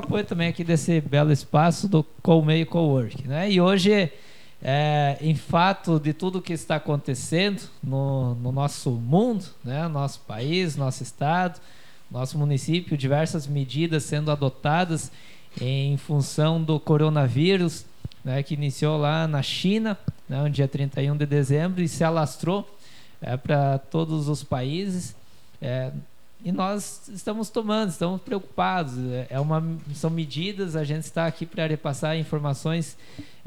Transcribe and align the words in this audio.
apoio 0.00 0.24
também 0.24 0.48
aqui 0.48 0.64
desse 0.64 1.00
belo 1.00 1.30
espaço 1.32 1.88
do 1.88 2.04
Colmeio 2.22 2.66
Cowork. 2.66 3.26
Né? 3.26 3.50
E 3.50 3.60
hoje, 3.60 4.10
é, 4.62 5.16
em 5.20 5.34
fato 5.34 5.98
de 5.98 6.12
tudo 6.12 6.42
que 6.42 6.52
está 6.52 6.76
acontecendo 6.76 7.62
no, 7.82 8.34
no 8.34 8.52
nosso 8.52 8.90
mundo, 8.90 9.44
né? 9.64 9.86
nosso 9.88 10.20
país, 10.20 10.76
nosso 10.76 11.02
estado, 11.02 11.60
nosso 12.10 12.36
município, 12.36 12.96
diversas 12.96 13.46
medidas 13.46 14.02
sendo 14.04 14.30
adotadas 14.30 15.12
em 15.60 15.96
função 15.96 16.62
do 16.62 16.78
coronavírus, 16.80 17.84
né, 18.24 18.42
que 18.42 18.54
iniciou 18.54 18.98
lá 18.98 19.26
na 19.26 19.42
China, 19.42 19.96
né, 20.28 20.42
no 20.42 20.50
dia 20.50 20.68
31 20.68 21.16
de 21.16 21.26
dezembro, 21.26 21.82
e 21.82 21.88
se 21.88 22.04
alastrou 22.04 22.68
é, 23.20 23.36
para 23.36 23.78
todos 23.78 24.28
os 24.28 24.42
países. 24.42 25.14
É, 25.60 25.90
e 26.42 26.50
nós 26.50 27.08
estamos 27.08 27.50
tomando, 27.50 27.90
estamos 27.90 28.20
preocupados. 28.22 28.96
É, 28.98 29.26
é 29.30 29.40
uma, 29.40 29.62
são 29.94 30.10
medidas, 30.10 30.74
a 30.74 30.84
gente 30.84 31.04
está 31.04 31.26
aqui 31.26 31.44
para 31.44 31.66
repassar 31.66 32.16
informações 32.16 32.96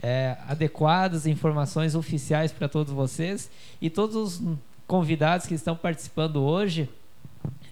é, 0.02 0.38
adequadas, 0.48 1.26
informações 1.26 1.96
oficiais 1.96 2.52
para 2.52 2.68
todos 2.68 2.94
vocês. 2.94 3.50
E 3.82 3.90
todos 3.90 4.16
os 4.16 4.42
convidados 4.86 5.48
que 5.48 5.56
estão 5.56 5.76
participando 5.76 6.42
hoje 6.42 6.88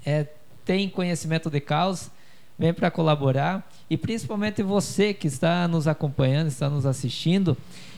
é, 0.06 0.26
têm 0.66 0.90
conhecimento 0.90 1.50
de 1.50 1.60
causa, 1.60 2.10
vem 2.58 2.74
para 2.74 2.90
colaborar. 2.90 3.70
E 3.90 3.98
principalmente 3.98 4.64
você 4.64 5.14
que 5.14 5.28
está 5.28 5.68
nos 5.68 5.88
acompanhando, 5.88 6.48
está 6.48 6.70
nos 6.70 6.86
assistindo, 6.86 7.56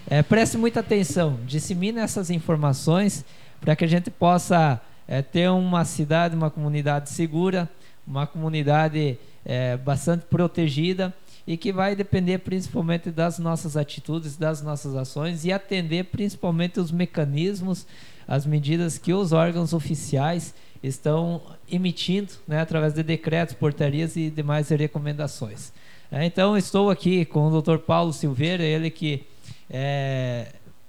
é, 0.09 0.22
preste 0.22 0.58
muita 0.58 0.81
atenção, 0.81 1.40
dissemine 1.45 2.00
essas 2.00 2.30
informações 2.30 3.23
para 3.62 3.78
que 3.78 3.86
a 3.86 3.88
gente 3.88 4.12
possa 4.12 4.81
é, 5.08 5.22
ter 5.22 5.50
uma 5.50 5.86
cidade, 5.86 6.36
uma 6.36 6.50
comunidade 6.50 7.10
segura, 7.10 7.70
uma 8.06 8.28
comunidade 8.28 9.18
é, 9.46 9.78
bastante 9.78 10.26
protegida 10.26 11.14
e 11.46 11.58
que 11.58 11.74
vai 11.74 11.96
depender 11.96 12.40
principalmente 12.40 13.12
das 13.12 13.38
nossas 13.38 13.76
atitudes, 13.76 14.38
das 14.38 14.62
nossas 14.62 14.95
ações 14.95 15.44
e 15.45 15.52
atender 15.52 16.06
principalmente 16.06 16.80
os 16.80 16.92
mecanismos, 16.92 17.86
as 18.28 18.45
medidas 18.45 18.98
que 18.98 19.14
os 19.14 19.34
órgãos 19.34 19.73
oficiais 19.73 20.54
estão 20.82 21.42
emitindo 21.70 22.34
né, 22.48 22.60
através 22.60 22.94
de 22.94 23.04
decretos, 23.04 23.56
portarias 23.56 24.16
e 24.16 24.30
demais 24.30 24.70
recomendações. 24.70 25.72
É, 26.12 26.26
então, 26.26 26.58
estou 26.58 26.90
aqui 26.90 27.26
com 27.26 27.48
o 27.48 27.62
Dr. 27.62 27.78
Paulo 27.78 28.14
Silveira, 28.14 28.64
ele 28.64 28.90
que 28.90 29.26
é, 29.70 30.48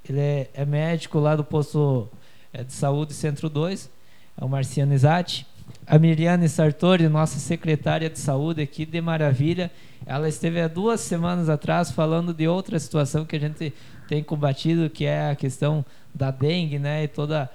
ele 0.08 0.20
é, 0.20 0.50
é 0.52 0.64
médico 0.64 1.18
lá 1.18 1.34
do 1.34 1.44
posto 1.44 2.08
é, 2.52 2.62
de 2.62 2.72
saúde 2.72 3.14
Centro 3.14 3.48
2, 3.48 3.90
ao 4.36 4.48
Marciano 4.48 4.94
Isati. 4.94 5.46
A 5.86 5.98
Miriane 5.98 6.48
Sartori, 6.48 7.08
nossa 7.08 7.38
secretária 7.38 8.08
de 8.08 8.18
saúde 8.18 8.62
aqui 8.62 8.86
de 8.86 9.00
Maravilha, 9.00 9.70
ela 10.06 10.28
esteve 10.28 10.60
há 10.60 10.68
duas 10.68 11.00
semanas 11.00 11.48
atrás 11.48 11.90
falando 11.90 12.32
de 12.32 12.48
outra 12.48 12.78
situação 12.78 13.24
que 13.24 13.36
a 13.36 13.40
gente 13.40 13.72
tem 14.08 14.22
combatido, 14.22 14.88
que 14.90 15.04
é 15.04 15.30
a 15.30 15.36
questão 15.36 15.84
da 16.14 16.30
dengue, 16.30 16.78
né, 16.78 17.04
e 17.04 17.08
toda 17.08 17.50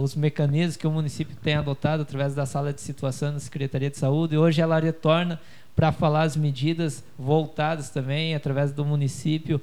os 0.00 0.14
mecanismos 0.14 0.76
que 0.76 0.86
o 0.86 0.90
município 0.90 1.36
tem 1.42 1.54
adotado 1.54 2.02
através 2.02 2.34
da 2.34 2.46
sala 2.46 2.72
de 2.72 2.80
situação 2.80 3.32
da 3.32 3.40
Secretaria 3.40 3.90
de 3.90 3.98
Saúde. 3.98 4.34
E 4.34 4.38
hoje 4.38 4.60
ela 4.60 4.78
retorna 4.78 5.40
para 5.74 5.90
falar 5.90 6.22
as 6.22 6.36
medidas 6.36 7.02
voltadas 7.18 7.90
também 7.90 8.34
através 8.34 8.72
do 8.72 8.84
município 8.84 9.60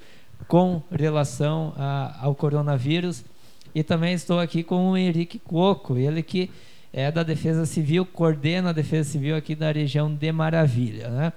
com 0.48 0.82
relação 0.92 1.74
ao 2.20 2.36
coronavírus 2.36 3.24
e 3.76 3.84
também 3.84 4.14
estou 4.14 4.40
aqui 4.40 4.64
com 4.64 4.92
o 4.92 4.98
Henrique 4.98 5.38
Coco, 5.38 5.98
ele 5.98 6.24
que 6.24 6.50
é 6.94 7.12
da 7.12 7.24
Defesa 7.24 7.66
Civil, 7.66 8.06
coordena 8.06 8.70
a 8.70 8.74
Defesa 8.74 9.10
Civil 9.10 9.36
aqui 9.36 9.54
da 9.54 9.70
região 9.70 10.12
de 10.16 10.32
Maravilha. 10.32 11.10
Né? 11.10 11.34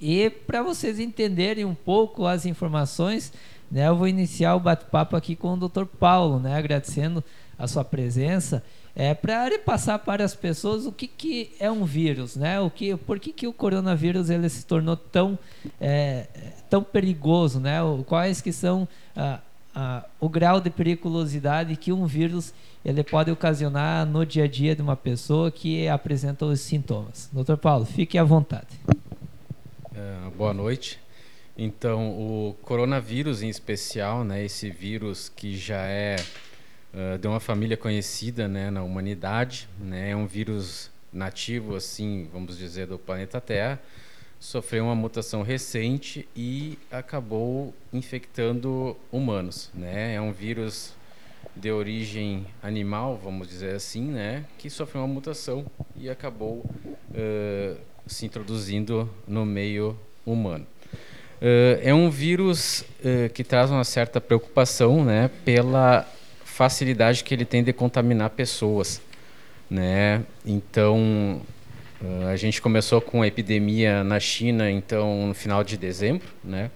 E 0.00 0.30
para 0.30 0.62
vocês 0.62 0.98
entenderem 0.98 1.66
um 1.66 1.74
pouco 1.74 2.24
as 2.26 2.46
informações, 2.46 3.34
né, 3.70 3.86
eu 3.86 3.94
vou 3.94 4.08
iniciar 4.08 4.54
o 4.54 4.60
bate-papo 4.60 5.14
aqui 5.14 5.36
com 5.36 5.52
o 5.52 5.68
Dr. 5.68 5.84
Paulo, 5.84 6.40
né, 6.40 6.56
agradecendo 6.56 7.22
a 7.58 7.68
sua 7.68 7.84
presença, 7.84 8.64
é, 8.96 9.12
para 9.12 9.58
passar 9.58 9.98
para 9.98 10.24
as 10.24 10.34
pessoas 10.34 10.86
o 10.86 10.92
que, 10.92 11.06
que 11.06 11.52
é 11.60 11.70
um 11.70 11.84
vírus, 11.84 12.36
né? 12.36 12.60
O 12.60 12.68
que, 12.68 12.94
por 12.94 13.18
que, 13.18 13.32
que 13.32 13.46
o 13.46 13.52
coronavírus 13.52 14.28
ele 14.28 14.46
se 14.50 14.66
tornou 14.66 14.96
tão, 14.96 15.38
é, 15.80 16.26
tão 16.68 16.82
perigoso, 16.82 17.58
né? 17.58 17.78
Quais 18.06 18.42
que 18.42 18.52
são 18.52 18.86
ah, 19.16 19.40
o 20.20 20.28
grau 20.28 20.60
de 20.60 20.70
periculosidade 20.70 21.76
que 21.76 21.92
um 21.92 22.06
vírus 22.06 22.52
ele 22.84 23.02
pode 23.02 23.30
ocasionar 23.30 24.04
no 24.04 24.26
dia 24.26 24.44
a 24.44 24.48
dia 24.48 24.74
de 24.74 24.82
uma 24.82 24.96
pessoa 24.96 25.50
que 25.50 25.88
apresenta 25.88 26.44
os 26.44 26.60
sintomas. 26.60 27.30
Doutor 27.32 27.56
Paulo, 27.56 27.84
fique 27.84 28.18
à 28.18 28.24
vontade. 28.24 28.78
É, 29.94 30.30
boa 30.36 30.52
noite. 30.52 30.98
Então, 31.56 32.10
o 32.10 32.56
coronavírus 32.62 33.42
em 33.42 33.48
especial, 33.48 34.24
né, 34.24 34.44
esse 34.44 34.70
vírus 34.70 35.28
que 35.28 35.56
já 35.56 35.82
é 35.86 36.16
uh, 36.94 37.18
de 37.18 37.28
uma 37.28 37.40
família 37.40 37.76
conhecida 37.76 38.48
né, 38.48 38.70
na 38.70 38.82
humanidade, 38.82 39.68
né, 39.78 40.10
é 40.10 40.16
um 40.16 40.26
vírus 40.26 40.90
nativo, 41.12 41.76
assim, 41.76 42.28
vamos 42.32 42.56
dizer, 42.56 42.86
do 42.86 42.98
planeta 42.98 43.40
Terra, 43.40 43.78
sofreu 44.42 44.86
uma 44.86 44.94
mutação 44.96 45.42
recente 45.42 46.28
e 46.34 46.76
acabou 46.90 47.72
infectando 47.92 48.96
humanos, 49.12 49.70
né? 49.72 50.14
É 50.14 50.20
um 50.20 50.32
vírus 50.32 50.92
de 51.54 51.70
origem 51.70 52.44
animal, 52.60 53.20
vamos 53.22 53.46
dizer 53.46 53.76
assim, 53.76 54.02
né? 54.02 54.44
Que 54.58 54.68
sofreu 54.68 55.02
uma 55.02 55.14
mutação 55.14 55.64
e 55.96 56.10
acabou 56.10 56.54
uh, 56.56 57.76
se 58.04 58.26
introduzindo 58.26 59.08
no 59.28 59.46
meio 59.46 59.96
humano. 60.26 60.66
Uh, 61.40 61.78
é 61.80 61.94
um 61.94 62.10
vírus 62.10 62.80
uh, 62.80 63.32
que 63.32 63.44
traz 63.44 63.70
uma 63.70 63.84
certa 63.84 64.20
preocupação, 64.20 65.04
né? 65.04 65.30
Pela 65.44 66.04
facilidade 66.44 67.22
que 67.22 67.32
ele 67.32 67.44
tem 67.44 67.62
de 67.62 67.72
contaminar 67.72 68.30
pessoas, 68.30 69.00
né? 69.70 70.24
Então 70.44 71.40
Uh, 72.02 72.26
a 72.26 72.34
gente 72.34 72.60
começou 72.60 73.00
com 73.00 73.22
a 73.22 73.28
epidemia 73.28 74.02
na 74.02 74.18
China, 74.18 74.68
então, 74.68 75.28
no 75.28 75.34
final 75.34 75.62
de 75.62 75.76
dezembro, 75.76 76.26
né? 76.42 76.68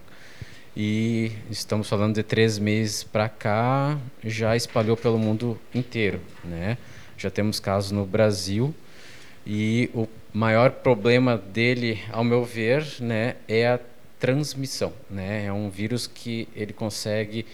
E 0.73 1.33
estamos 1.51 1.89
falando 1.89 2.15
de 2.15 2.23
três 2.23 2.57
meses 2.57 3.03
para 3.03 3.27
cá, 3.27 3.99
já 4.23 4.55
espalhou 4.55 4.95
pelo 4.95 5.19
mundo 5.19 5.59
inteiro, 5.75 6.21
né? 6.45 6.77
Já 7.17 7.29
temos 7.29 7.59
casos 7.59 7.91
no 7.91 8.05
Brasil 8.05 8.73
e 9.45 9.89
o 9.93 10.07
maior 10.31 10.71
problema 10.71 11.37
dele, 11.37 11.99
ao 12.09 12.23
meu 12.23 12.45
ver, 12.45 12.85
né, 13.01 13.35
é 13.49 13.67
a 13.67 13.79
transmissão, 14.17 14.93
né? 15.09 15.45
É 15.45 15.51
um 15.51 15.69
vírus 15.69 16.07
que 16.07 16.47
ele 16.55 16.71
consegue 16.71 17.45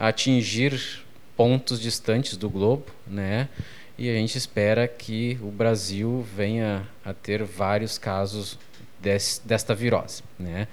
atingir 0.00 1.04
pontos 1.36 1.78
distantes 1.78 2.38
do 2.38 2.48
globo, 2.48 2.86
né? 3.06 3.50
E 3.98 4.08
a 4.08 4.14
gente 4.14 4.38
espera 4.38 4.86
que 4.86 5.36
o 5.42 5.50
Brasil 5.50 6.24
venha 6.36 6.86
a 7.04 7.12
ter 7.12 7.42
vários 7.42 7.98
casos 7.98 8.56
des, 9.00 9.42
desta 9.44 9.74
virose. 9.74 10.22
Né? 10.38 10.68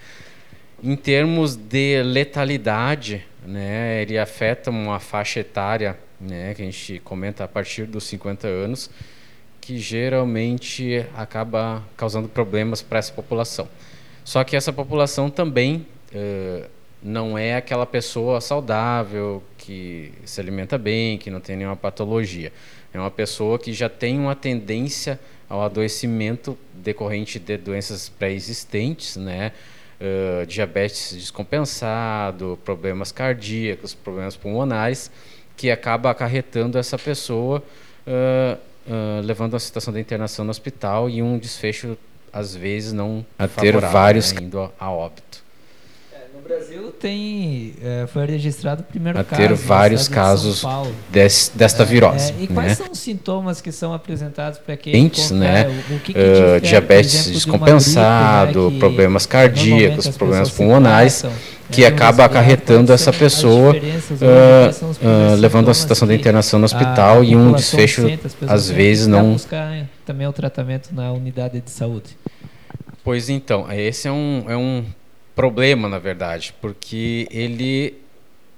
Em 0.84 0.96
termos 0.96 1.56
de 1.56 2.04
letalidade, 2.04 3.26
né, 3.44 4.04
ele 4.04 4.20
afeta 4.20 4.70
uma 4.70 5.00
faixa 5.00 5.40
etária, 5.40 5.98
né, 6.22 6.54
que 6.54 6.62
a 6.62 6.66
gente 6.66 7.00
comenta 7.00 7.44
a 7.44 7.48
partir 7.48 7.86
dos 7.86 8.04
50 8.04 8.48
anos, 8.48 8.92
que 9.60 9.80
geralmente 9.80 11.04
acaba 11.16 11.84
causando 11.98 12.30
problemas 12.30 12.84
para 12.84 13.00
essa 13.00 13.12
população. 13.12 13.68
Só 14.24 14.44
que 14.44 14.56
essa 14.56 14.72
população 14.72 15.32
também 15.32 15.88
uh, 16.14 16.70
não 17.02 17.36
é 17.36 17.56
aquela 17.56 17.86
pessoa 17.86 18.40
saudável, 18.40 19.42
que 19.58 20.12
se 20.26 20.40
alimenta 20.40 20.78
bem, 20.78 21.18
que 21.18 21.32
não 21.32 21.40
tem 21.40 21.56
nenhuma 21.56 21.76
patologia. 21.76 22.52
É 22.96 23.00
uma 23.00 23.12
pessoa 23.12 23.60
que 23.60 23.74
já 23.74 23.90
tem 23.90 24.18
uma 24.18 24.36
tendência 24.36 25.20
ao 25.50 25.62
adoecimento 25.62 26.58
decorrente 26.74 27.38
de 27.38 27.58
doenças 27.58 28.08
pré-existentes, 28.08 29.18
né? 29.18 29.52
Uh, 30.00 30.46
diabetes 30.46 31.14
descompensado, 31.14 32.58
problemas 32.64 33.12
cardíacos, 33.12 33.94
problemas 33.94 34.36
pulmonares, 34.36 35.12
que 35.58 35.70
acaba 35.70 36.10
acarretando 36.10 36.78
essa 36.78 36.98
pessoa, 36.98 37.62
uh, 38.08 38.58
uh, 38.88 39.22
levando 39.24 39.56
a 39.56 39.60
situação 39.60 39.94
da 39.94 40.00
internação 40.00 40.46
no 40.46 40.52
hospital 40.52 41.10
e 41.10 41.22
um 41.22 41.38
desfecho, 41.38 41.98
às 42.32 42.56
vezes, 42.56 42.94
não 42.94 43.26
a 43.38 43.48
ter 43.48 43.78
vários 43.78 44.32
né, 44.32 44.42
indo 44.42 44.72
a 44.80 44.90
óbito. 44.90 45.45
Brasil 46.48 46.94
tem 47.00 47.74
é, 47.84 48.06
foi 48.06 48.24
registrado 48.28 48.82
o 48.82 48.86
primeiro 48.86 49.20
a 49.20 49.24
caso. 49.24 49.42
ter 49.42 49.54
vários 49.56 50.08
casos 50.08 50.64
des, 51.10 51.52
desta 51.56 51.82
é, 51.82 51.86
virose. 51.88 52.34
É, 52.40 52.44
e 52.44 52.48
quais 52.48 52.70
né? 52.70 52.76
são 52.76 52.92
os 52.92 53.00
sintomas 53.00 53.62
que 53.62 53.72
são 53.72 53.92
apresentados 53.94 54.60
para 54.60 54.78
quem 54.78 54.96
Entes, 54.96 55.32
né? 55.32 55.68
O, 55.68 55.96
o 55.96 56.00
que 56.00 56.14
que 56.14 56.20
uh, 56.20 56.62
diabetes 56.62 57.16
exemplo, 57.16 57.34
descompensado, 57.34 58.62
gripe, 58.62 58.74
né? 58.74 58.80
problemas 58.80 59.26
cardíacos, 59.26 60.08
problemas 60.10 60.52
pulmonares, 60.52 61.26
que 61.72 61.84
é, 61.84 61.88
acaba 61.88 62.26
acarretando 62.26 62.94
essa 62.94 63.12
pessoa, 63.12 63.74
uh, 63.74 63.78
uh, 63.78 65.36
levando 65.40 65.72
a 65.72 65.74
situação 65.74 66.08
da 66.08 66.14
internação 66.14 66.60
no 66.60 66.66
hospital 66.66 67.24
e 67.24 67.36
um 67.36 67.54
desfecho, 67.54 68.04
às 68.48 68.70
vezes, 68.70 69.08
não. 69.08 69.34
buscar 69.34 69.88
também 70.06 70.28
o 70.28 70.34
tratamento 70.34 70.90
na 70.94 71.12
unidade 71.12 71.60
de 71.60 71.72
saúde. 71.72 72.16
Pois 73.04 73.30
então, 73.30 73.72
esse 73.72 74.08
é 74.08 74.12
um, 74.12 74.46
é 74.48 74.56
um 74.56 74.86
problema, 75.36 75.90
na 75.90 76.00
verdade, 76.00 76.54
porque 76.62 77.28
ele 77.30 77.96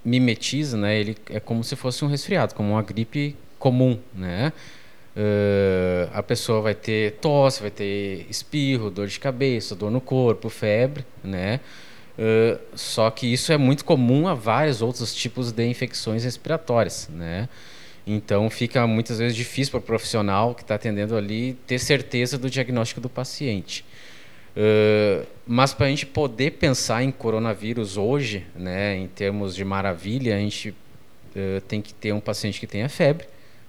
mimetiza, 0.06 0.78
né? 0.78 0.98
Ele 0.98 1.18
é 1.30 1.40
como 1.40 1.64
se 1.64 1.76
fosse 1.76 2.06
um 2.06 2.08
resfriado, 2.08 2.56
como 2.56 2.74
uma 2.74 2.82
gripe 2.82 3.36
comum, 3.60 4.00
né? 4.14 4.54
Uh, 5.16 6.10
a 6.14 6.22
pessoa 6.22 6.62
vai 6.62 6.76
ter 6.76 7.14
tosse, 7.14 7.60
vai 7.60 7.72
ter 7.72 8.28
espirro, 8.30 8.92
dor 8.92 9.08
de 9.08 9.20
cabeça, 9.20 9.76
dor 9.76 9.90
no 9.90 10.00
corpo, 10.00 10.48
febre, 10.48 11.04
né? 11.24 11.60
Uh, 12.18 12.60
só 12.76 13.10
que 13.10 13.32
isso 13.32 13.52
é 13.52 13.58
muito 13.58 13.84
comum 13.84 14.28
a 14.28 14.36
vários 14.36 14.82
outros 14.82 15.14
tipos 15.16 15.52
de 15.52 15.66
infecções 15.66 16.24
respiratórias, 16.24 17.10
né? 17.12 17.50
Então 18.06 18.50
fica 18.50 18.88
muitas 18.88 19.20
vezes 19.20 19.36
difícil 19.36 19.72
para 19.72 19.80
o 19.80 19.82
profissional 19.82 20.56
que 20.56 20.62
está 20.62 20.76
atendendo 20.76 21.18
ali 21.18 21.54
ter 21.66 21.80
certeza 21.80 22.38
do 22.38 22.50
diagnóstico 22.50 23.02
do 23.02 23.10
paciente. 23.10 23.84
Uh, 24.58 25.24
mas 25.46 25.72
para 25.72 25.86
a 25.86 25.90
gente 25.90 26.06
poder 26.06 26.54
pensar 26.54 27.04
em 27.04 27.12
coronavírus 27.12 27.96
hoje, 27.96 28.44
né, 28.56 28.98
em 28.98 29.08
termos 29.08 29.56
de 29.56 29.64
maravilha, 29.64 30.36
a 30.36 30.40
gente 30.40 30.70
uh, 30.70 31.62
tem 31.68 31.80
que 31.80 31.94
ter 31.94 32.12
um 32.12 32.20
paciente 32.20 32.60
que 32.60 32.66
tenha 32.66 32.90
febre, 32.90 33.28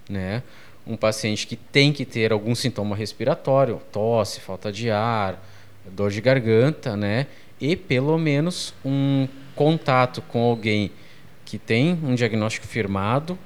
né? 0.09 0.43
um 0.89 0.97
paciente 0.97 1.47
que 1.47 1.55
tem 1.55 1.93
que 1.93 2.07
ter 2.07 2.33
algum 2.33 2.55
sintoma 2.55 2.97
respiratório, 2.97 3.81
tosse, 3.93 4.41
falta 4.41 4.73
de 4.73 4.91
ar, 4.91 5.39
dor 5.93 6.11
de 6.11 6.21
garganta, 6.23 6.97
né? 6.97 7.27
E 7.61 7.77
pelo 7.77 8.17
menos 8.17 8.73
um 8.83 9.29
contato 9.55 10.23
com 10.23 10.41
alguém 10.41 10.91
que 11.45 11.59
tem 11.59 11.93
um 12.03 12.15
diagnóstico 12.15 12.67
firmado, 12.67 13.39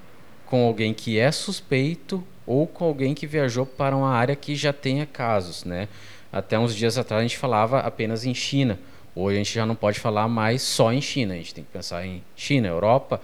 com 0.47 0.65
alguém 0.65 0.95
que 0.95 1.19
é 1.19 1.33
suspeito 1.33 2.23
ou 2.47 2.67
com 2.67 2.85
alguém 2.85 3.13
que 3.13 3.27
viajou 3.27 3.67
para 3.67 3.97
uma 3.97 4.11
área 4.11 4.37
que 4.37 4.55
já 4.55 4.73
tenha 4.73 5.05
casos, 5.05 5.65
né? 5.65 5.89
Até 6.33 6.59
uns 6.59 6.75
dias 6.75 6.97
atrás 6.97 7.21
a 7.21 7.23
gente 7.23 7.37
falava 7.37 7.81
apenas 7.81 8.25
em 8.25 8.33
China. 8.33 8.79
Hoje 9.15 9.37
a 9.37 9.39
gente 9.39 9.55
já 9.55 9.67
não 9.67 9.75
pode 9.75 10.01
falar 10.01 10.27
mais 10.29 10.63
só 10.63 10.91
em 10.91 11.03
China. 11.03 11.35
A 11.35 11.37
gente 11.37 11.55
tem 11.55 11.63
que 11.63 11.71
pensar 11.71 12.07
em 12.07 12.23
China, 12.35 12.69
Europa, 12.69 13.21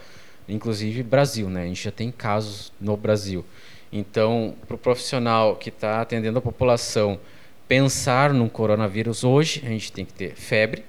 inclusive 0.46 1.02
Brasil, 1.02 1.48
né? 1.48 1.62
A 1.62 1.66
gente 1.66 1.82
já 1.82 1.90
tem 1.90 2.10
casos 2.12 2.70
no 2.78 2.96
Brasil. 2.98 3.44
Então, 3.90 4.54
para 4.66 4.74
o 4.74 4.78
profissional 4.78 5.56
que 5.56 5.70
está 5.70 6.02
atendendo 6.02 6.38
a 6.38 6.42
população 6.42 7.18
pensar 7.66 8.34
num 8.34 8.48
coronavírus 8.48 9.24
hoje, 9.24 9.62
a 9.64 9.68
gente 9.68 9.90
tem 9.90 10.04
que 10.04 10.12
ter 10.12 10.34
febre, 10.34 10.84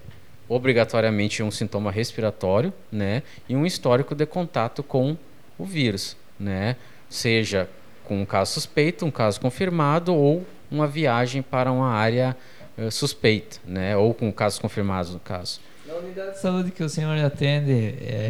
obrigatoriamente 0.48 1.42
um 1.42 1.52
sintoma 1.52 1.92
respiratório, 1.92 2.74
né, 2.92 3.24
e 3.48 3.56
um 3.56 3.66
histórico 3.66 4.16
de 4.16 4.26
contato 4.26 4.82
com 4.82 5.18
o 5.58 5.66
vírus, 5.66 6.18
né, 6.40 6.76
seja 7.10 7.70
com 8.06 8.22
um 8.22 8.26
caso 8.26 8.54
suspeito, 8.54 9.06
um 9.06 9.12
caso 9.12 9.40
confirmado 9.40 10.16
ou 10.16 10.46
uma 10.72 10.88
viagem 10.88 11.42
para 11.42 11.72
uma 11.72 11.90
área 11.90 12.36
uh, 12.78 12.92
suspeita, 12.92 13.58
né, 13.66 13.96
ou 13.96 14.14
com 14.14 14.32
casos 14.32 14.60
confirmados 14.60 15.14
no 15.14 15.20
caso. 15.20 15.60
Na 15.88 15.96
unidade 15.96 16.32
de 16.32 16.40
saúde 16.40 16.72
que 16.72 16.84
o 16.84 16.90
senhor 16.90 17.18
atende, 17.18 17.96
é, 18.02 18.30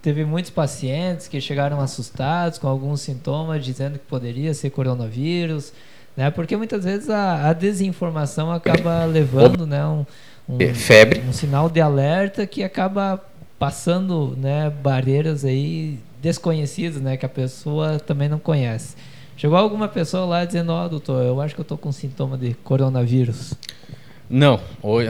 teve 0.00 0.24
muitos 0.24 0.50
pacientes 0.50 1.28
que 1.28 1.40
chegaram 1.40 1.80
assustados 1.80 2.58
com 2.58 2.66
alguns 2.66 3.00
sintomas, 3.00 3.64
dizendo 3.64 3.98
que 3.98 4.06
poderia 4.06 4.52
ser 4.52 4.70
coronavírus, 4.70 5.72
né? 6.16 6.30
Porque 6.30 6.56
muitas 6.56 6.84
vezes 6.84 7.08
a, 7.08 7.48
a 7.48 7.52
desinformação 7.52 8.50
acaba 8.50 9.04
levando, 9.06 9.66
né, 9.66 9.84
um, 9.86 10.04
um, 10.48 10.60
é, 10.60 10.74
febre, 10.74 11.20
um 11.20 11.32
sinal 11.32 11.70
de 11.70 11.80
alerta 11.80 12.46
que 12.46 12.64
acaba 12.64 13.24
passando, 13.58 14.36
né, 14.36 14.70
barreiras 14.82 15.44
aí 15.44 15.98
desconhecidas, 16.20 17.00
né, 17.00 17.16
que 17.16 17.24
a 17.24 17.28
pessoa 17.28 18.00
também 18.00 18.28
não 18.28 18.38
conhece. 18.38 18.96
Chegou 19.36 19.56
alguma 19.56 19.88
pessoa 19.88 20.24
lá 20.24 20.44
dizendo, 20.44 20.72
ó, 20.72 20.86
oh, 20.86 20.88
doutor, 20.88 21.24
eu 21.24 21.40
acho 21.40 21.54
que 21.54 21.60
eu 21.60 21.64
tô 21.64 21.76
com 21.76 21.90
sintoma 21.90 22.38
de 22.38 22.54
coronavírus. 22.62 23.54
Não, 24.30 24.60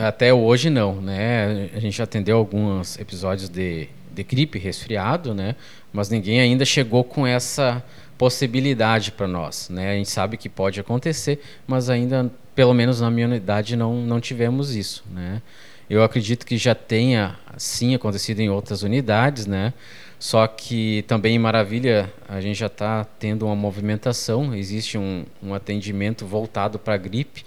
até 0.06 0.32
hoje 0.32 0.70
não, 0.70 1.00
né? 1.00 1.70
A 1.74 1.80
gente 1.80 1.96
já 1.96 2.04
atendeu 2.04 2.38
alguns 2.38 2.98
episódios 2.98 3.48
de 3.48 3.88
de 4.14 4.22
gripe, 4.22 4.58
resfriado, 4.58 5.34
né? 5.34 5.56
Mas 5.92 6.08
ninguém 6.08 6.40
ainda 6.40 6.64
chegou 6.64 7.02
com 7.02 7.26
essa 7.26 7.82
possibilidade 8.16 9.10
para 9.10 9.26
nós, 9.26 9.68
né? 9.68 9.92
A 9.92 9.94
gente 9.94 10.10
sabe 10.10 10.36
que 10.36 10.48
pode 10.48 10.78
acontecer, 10.78 11.40
mas 11.66 11.90
ainda, 11.90 12.30
pelo 12.54 12.74
menos 12.74 13.00
na 13.00 13.10
minha 13.10 13.26
unidade, 13.26 13.74
não, 13.74 13.96
não 14.02 14.20
tivemos 14.20 14.74
isso, 14.76 15.04
né? 15.12 15.42
Eu 15.90 16.02
acredito 16.02 16.46
que 16.46 16.56
já 16.56 16.74
tenha, 16.74 17.36
sim, 17.56 17.94
acontecido 17.94 18.40
em 18.40 18.48
outras 18.48 18.82
unidades, 18.82 19.46
né? 19.46 19.74
Só 20.22 20.46
que 20.46 21.02
também 21.08 21.34
em 21.34 21.38
Maravilha 21.40 22.08
a 22.28 22.40
gente 22.40 22.56
já 22.56 22.68
está 22.68 23.04
tendo 23.18 23.44
uma 23.44 23.56
movimentação, 23.56 24.54
existe 24.54 24.96
um, 24.96 25.24
um 25.42 25.52
atendimento 25.52 26.24
voltado 26.24 26.78
para 26.78 26.94
a 26.94 26.96
gripe. 26.96 27.44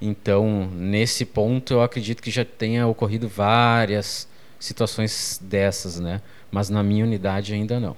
Então, 0.00 0.66
nesse 0.72 1.26
ponto, 1.26 1.74
eu 1.74 1.82
acredito 1.82 2.22
que 2.22 2.30
já 2.30 2.42
tenha 2.42 2.86
ocorrido 2.86 3.28
várias 3.28 4.26
situações 4.58 5.38
dessas, 5.42 6.00
né? 6.00 6.22
Mas 6.50 6.70
na 6.70 6.82
minha 6.82 7.04
unidade 7.04 7.52
ainda 7.52 7.78
não. 7.78 7.94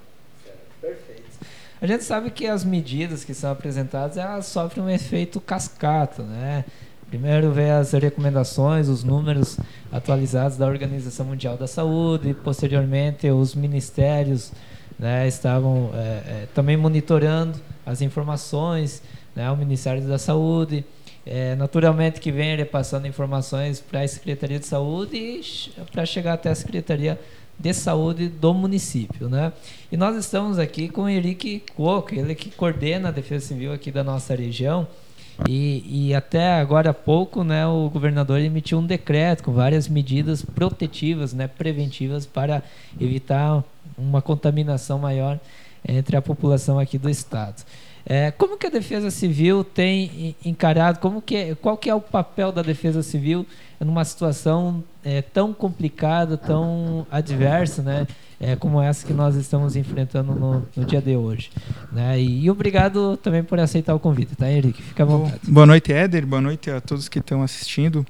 A 1.81 1.87
gente 1.87 2.03
sabe 2.03 2.29
que 2.33 2.49
as 2.49 2.65
medidas 2.65 3.23
que 3.25 3.33
são 3.33 3.53
apresentadas 3.53 4.17
elas 4.17 4.47
sofrem 4.47 4.85
um 4.85 4.91
efeito 4.91 5.41
cascata, 5.41 6.25
né? 6.25 6.65
Primeiro 7.09 7.53
vem 7.53 7.71
as 7.71 7.93
recomendações, 7.93 8.89
os 8.89 9.05
números 9.05 9.59
atualizados 9.93 10.57
da 10.57 10.67
Organização 10.67 11.25
Mundial 11.25 11.57
da 11.57 11.69
Saúde, 11.69 12.31
e 12.31 12.35
posteriormente 12.35 13.31
os 13.31 13.55
ministérios 13.55 14.53
né, 14.99 15.29
estavam 15.29 15.91
é, 15.95 15.99
é, 15.99 16.49
também 16.53 16.77
monitorando 16.77 17.61
as 17.85 18.03
informações, 18.03 19.03
né, 19.37 19.49
o 19.51 19.57
Ministério 19.57 20.03
da 20.03 20.19
Saúde, 20.19 20.85
é, 21.25 21.55
naturalmente 21.55 22.21
que 22.21 22.33
vem 22.33 22.57
repassando 22.57 23.07
informações 23.07 23.81
para 23.81 24.01
a 24.01 24.09
Secretaria 24.09 24.59
de 24.59 24.67
Saúde 24.67 25.17
e 25.17 25.41
para 25.93 26.05
chegar 26.05 26.35
até 26.35 26.51
a 26.51 26.55
Secretaria 26.55 27.19
de 27.59 27.73
Saúde 27.73 28.29
do 28.29 28.53
município, 28.53 29.29
né? 29.29 29.53
E 29.91 29.97
nós 29.97 30.15
estamos 30.17 30.59
aqui 30.59 30.89
com 30.89 31.03
o 31.03 31.09
Henrique 31.09 31.63
Coco, 31.75 32.15
ele 32.15 32.35
que 32.35 32.51
coordena 32.51 33.09
a 33.09 33.11
Defesa 33.11 33.47
Civil 33.47 33.73
aqui 33.73 33.91
da 33.91 34.05
nossa 34.05 34.35
região. 34.35 34.87
E, 35.49 36.09
e, 36.09 36.15
até 36.15 36.55
agora 36.55 36.91
há 36.91 36.95
pouco, 36.95 37.45
né, 37.45 37.67
o 37.67 37.91
governador 37.91 38.41
emitiu 38.41 38.79
um 38.79 38.87
decreto 38.87 39.43
com 39.43 39.53
várias 39.53 39.87
medidas 39.87 40.43
protetivas, 40.43 41.35
né, 41.35 41.47
preventivas 41.47 42.25
para 42.25 42.63
evitar 42.99 43.63
uma 43.99 44.23
contaminação 44.23 44.99
maior 44.99 45.39
entre 45.87 46.17
a 46.17 46.23
população 46.23 46.79
aqui 46.79 46.97
do 46.97 47.11
estado. 47.11 47.65
É, 48.09 48.31
como 48.31 48.57
que 48.57 48.67
a 48.67 48.71
Defesa 48.71 49.11
Civil 49.11 49.65
tem 49.65 50.35
encarado, 50.45 51.01
como 51.01 51.21
que 51.21 51.37
é, 51.37 51.55
qual 51.57 51.77
que 51.77 51.91
é 51.91 51.95
o 51.95 52.01
papel 52.01 52.53
da 52.53 52.63
Defesa 52.63 53.03
Civil 53.03 53.45
numa 53.81 54.05
situação 54.05 54.83
é, 55.07 55.23
tão 55.23 55.55
complicada, 55.55 56.37
tão 56.37 57.07
adversa, 57.09 57.81
né, 57.81 58.09
é, 58.41 58.57
como 58.57 58.83
essa 58.83 59.07
que 59.07 59.13
nós 59.13 59.37
estamos 59.37 59.77
enfrentando 59.77 60.35
no, 60.35 60.67
no 60.75 60.85
dia 60.85 61.01
de 61.01 61.17
hoje. 61.17 61.53
Né? 61.93 62.21
E, 62.21 62.45
e, 62.45 62.51
obrigado 62.51 63.17
também 63.17 63.45
por 63.45 63.61
aceitar 63.61 63.95
o 63.95 64.01
convite, 64.01 64.35
tá, 64.35 64.51
Henrique? 64.51 64.83
Fica 64.83 65.05
à 65.05 65.07
vontade. 65.07 65.41
Boa 65.45 65.65
noite, 65.65 65.93
Éder. 65.93 66.27
Boa 66.27 66.43
noite 66.43 66.73
a 66.73 66.81
todos 66.81 67.09
que 67.09 67.21
estão 67.21 67.41
assistindo. 67.41 68.05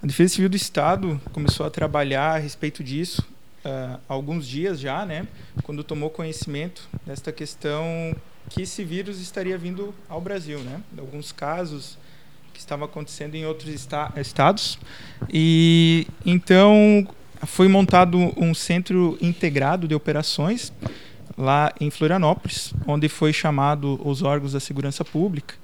A 0.00 0.06
Defesa 0.06 0.34
Civil 0.34 0.48
do 0.48 0.56
Estado 0.56 1.20
começou 1.32 1.66
a 1.66 1.70
trabalhar 1.70 2.36
a 2.36 2.38
respeito 2.38 2.84
disso 2.84 3.26
uh, 3.64 3.98
há 4.08 4.14
alguns 4.14 4.46
dias 4.46 4.78
já, 4.78 5.04
né, 5.04 5.26
quando 5.64 5.82
tomou 5.82 6.10
conhecimento 6.10 6.88
desta 7.04 7.32
questão 7.32 8.14
que 8.50 8.62
esse 8.62 8.84
vírus 8.84 9.20
estaria 9.20 9.58
vindo 9.58 9.92
ao 10.08 10.20
Brasil, 10.20 10.60
né? 10.60 10.80
Alguns 10.96 11.32
casos 11.32 11.98
que 12.56 12.60
estavam 12.60 12.86
acontecendo 12.86 13.34
em 13.34 13.44
outros 13.44 13.72
esta 13.72 14.12
estados. 14.16 14.78
E 15.30 16.06
então 16.24 17.06
foi 17.44 17.68
montado 17.68 18.18
um 18.36 18.54
centro 18.54 19.18
integrado 19.20 19.86
de 19.86 19.94
operações 19.94 20.72
lá 21.36 21.72
em 21.78 21.90
Florianópolis, 21.90 22.72
onde 22.86 23.08
foi 23.08 23.32
chamado 23.32 24.00
os 24.02 24.22
órgãos 24.22 24.52
da 24.52 24.60
segurança 24.60 25.04
pública. 25.04 25.54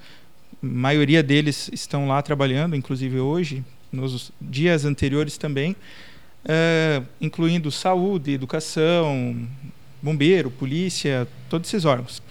A 0.62 0.66
maioria 0.66 1.22
deles 1.22 1.70
estão 1.72 2.06
lá 2.06 2.20
trabalhando, 2.20 2.76
inclusive 2.76 3.18
hoje, 3.18 3.64
nos 3.90 4.30
dias 4.40 4.84
anteriores 4.84 5.38
também, 5.38 5.72
uh, 5.72 7.04
incluindo 7.20 7.70
saúde, 7.70 8.32
educação, 8.32 9.48
bombeiro, 10.02 10.50
polícia, 10.50 11.26
todos 11.48 11.68
esses 11.68 11.86
órgãos. 11.86 12.22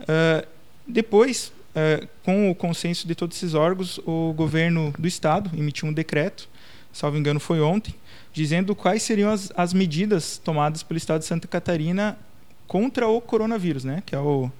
Uh, 0.00 0.46
depois, 0.86 1.52
uh, 1.74 2.08
com 2.24 2.50
o 2.50 2.54
consenso 2.54 3.06
de 3.06 3.14
todos 3.14 3.36
esses 3.36 3.54
órgãos, 3.54 3.98
o 4.06 4.32
governo 4.32 4.92
do 4.98 5.08
estado 5.08 5.50
emitiu 5.56 5.88
um 5.88 5.92
decreto, 5.92 6.48
salvo 6.92 7.16
engano 7.16 7.40
foi 7.40 7.60
ontem, 7.60 7.94
dizendo 8.32 8.74
quais 8.74 9.02
seriam 9.02 9.30
as, 9.30 9.52
as 9.56 9.72
medidas 9.72 10.38
tomadas 10.38 10.82
pelo 10.82 10.98
estado 10.98 11.20
de 11.20 11.26
Santa 11.26 11.48
Catarina 11.48 12.18
contra 12.66 13.08
o 13.08 13.20
coronavírus, 13.20 13.84
né, 13.84 14.02
que 14.04 14.14
é 14.14 14.18
o, 14.18 14.50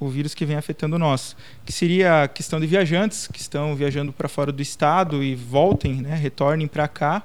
o 0.00 0.08
vírus 0.08 0.34
que 0.34 0.44
vem 0.44 0.56
afetando 0.56 0.98
nós, 0.98 1.36
que 1.64 1.72
seria 1.72 2.24
a 2.24 2.28
questão 2.28 2.58
de 2.60 2.66
viajantes 2.66 3.28
que 3.28 3.40
estão 3.40 3.74
viajando 3.74 4.12
para 4.12 4.28
fora 4.28 4.50
do 4.50 4.62
estado 4.62 5.22
e 5.22 5.34
voltem, 5.34 6.02
né, 6.02 6.16
retornem 6.16 6.66
para 6.66 6.88
cá, 6.88 7.22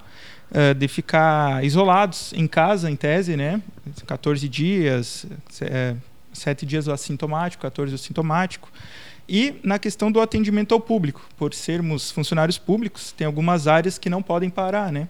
uh, 0.51 0.73
de 0.73 0.87
ficar 0.87 1.63
isolados 1.63 2.33
em 2.33 2.47
casa, 2.47 2.89
em 2.89 2.95
tese, 2.95 3.35
né, 3.35 3.61
14 4.05 4.47
dias, 4.47 5.25
sete 6.33 6.65
dias 6.65 6.87
o 6.87 6.91
assintomático, 6.91 7.61
14 7.61 7.93
o 7.93 7.97
sintomático. 7.97 8.71
E 9.27 9.55
na 9.63 9.79
questão 9.79 10.11
do 10.11 10.19
atendimento 10.19 10.73
ao 10.73 10.79
público, 10.79 11.21
por 11.37 11.53
sermos 11.53 12.11
funcionários 12.11 12.57
públicos, 12.57 13.11
tem 13.11 13.25
algumas 13.25 13.67
áreas 13.67 13.97
que 13.97 14.09
não 14.09 14.21
podem 14.21 14.49
parar, 14.49 14.91
né? 14.91 15.07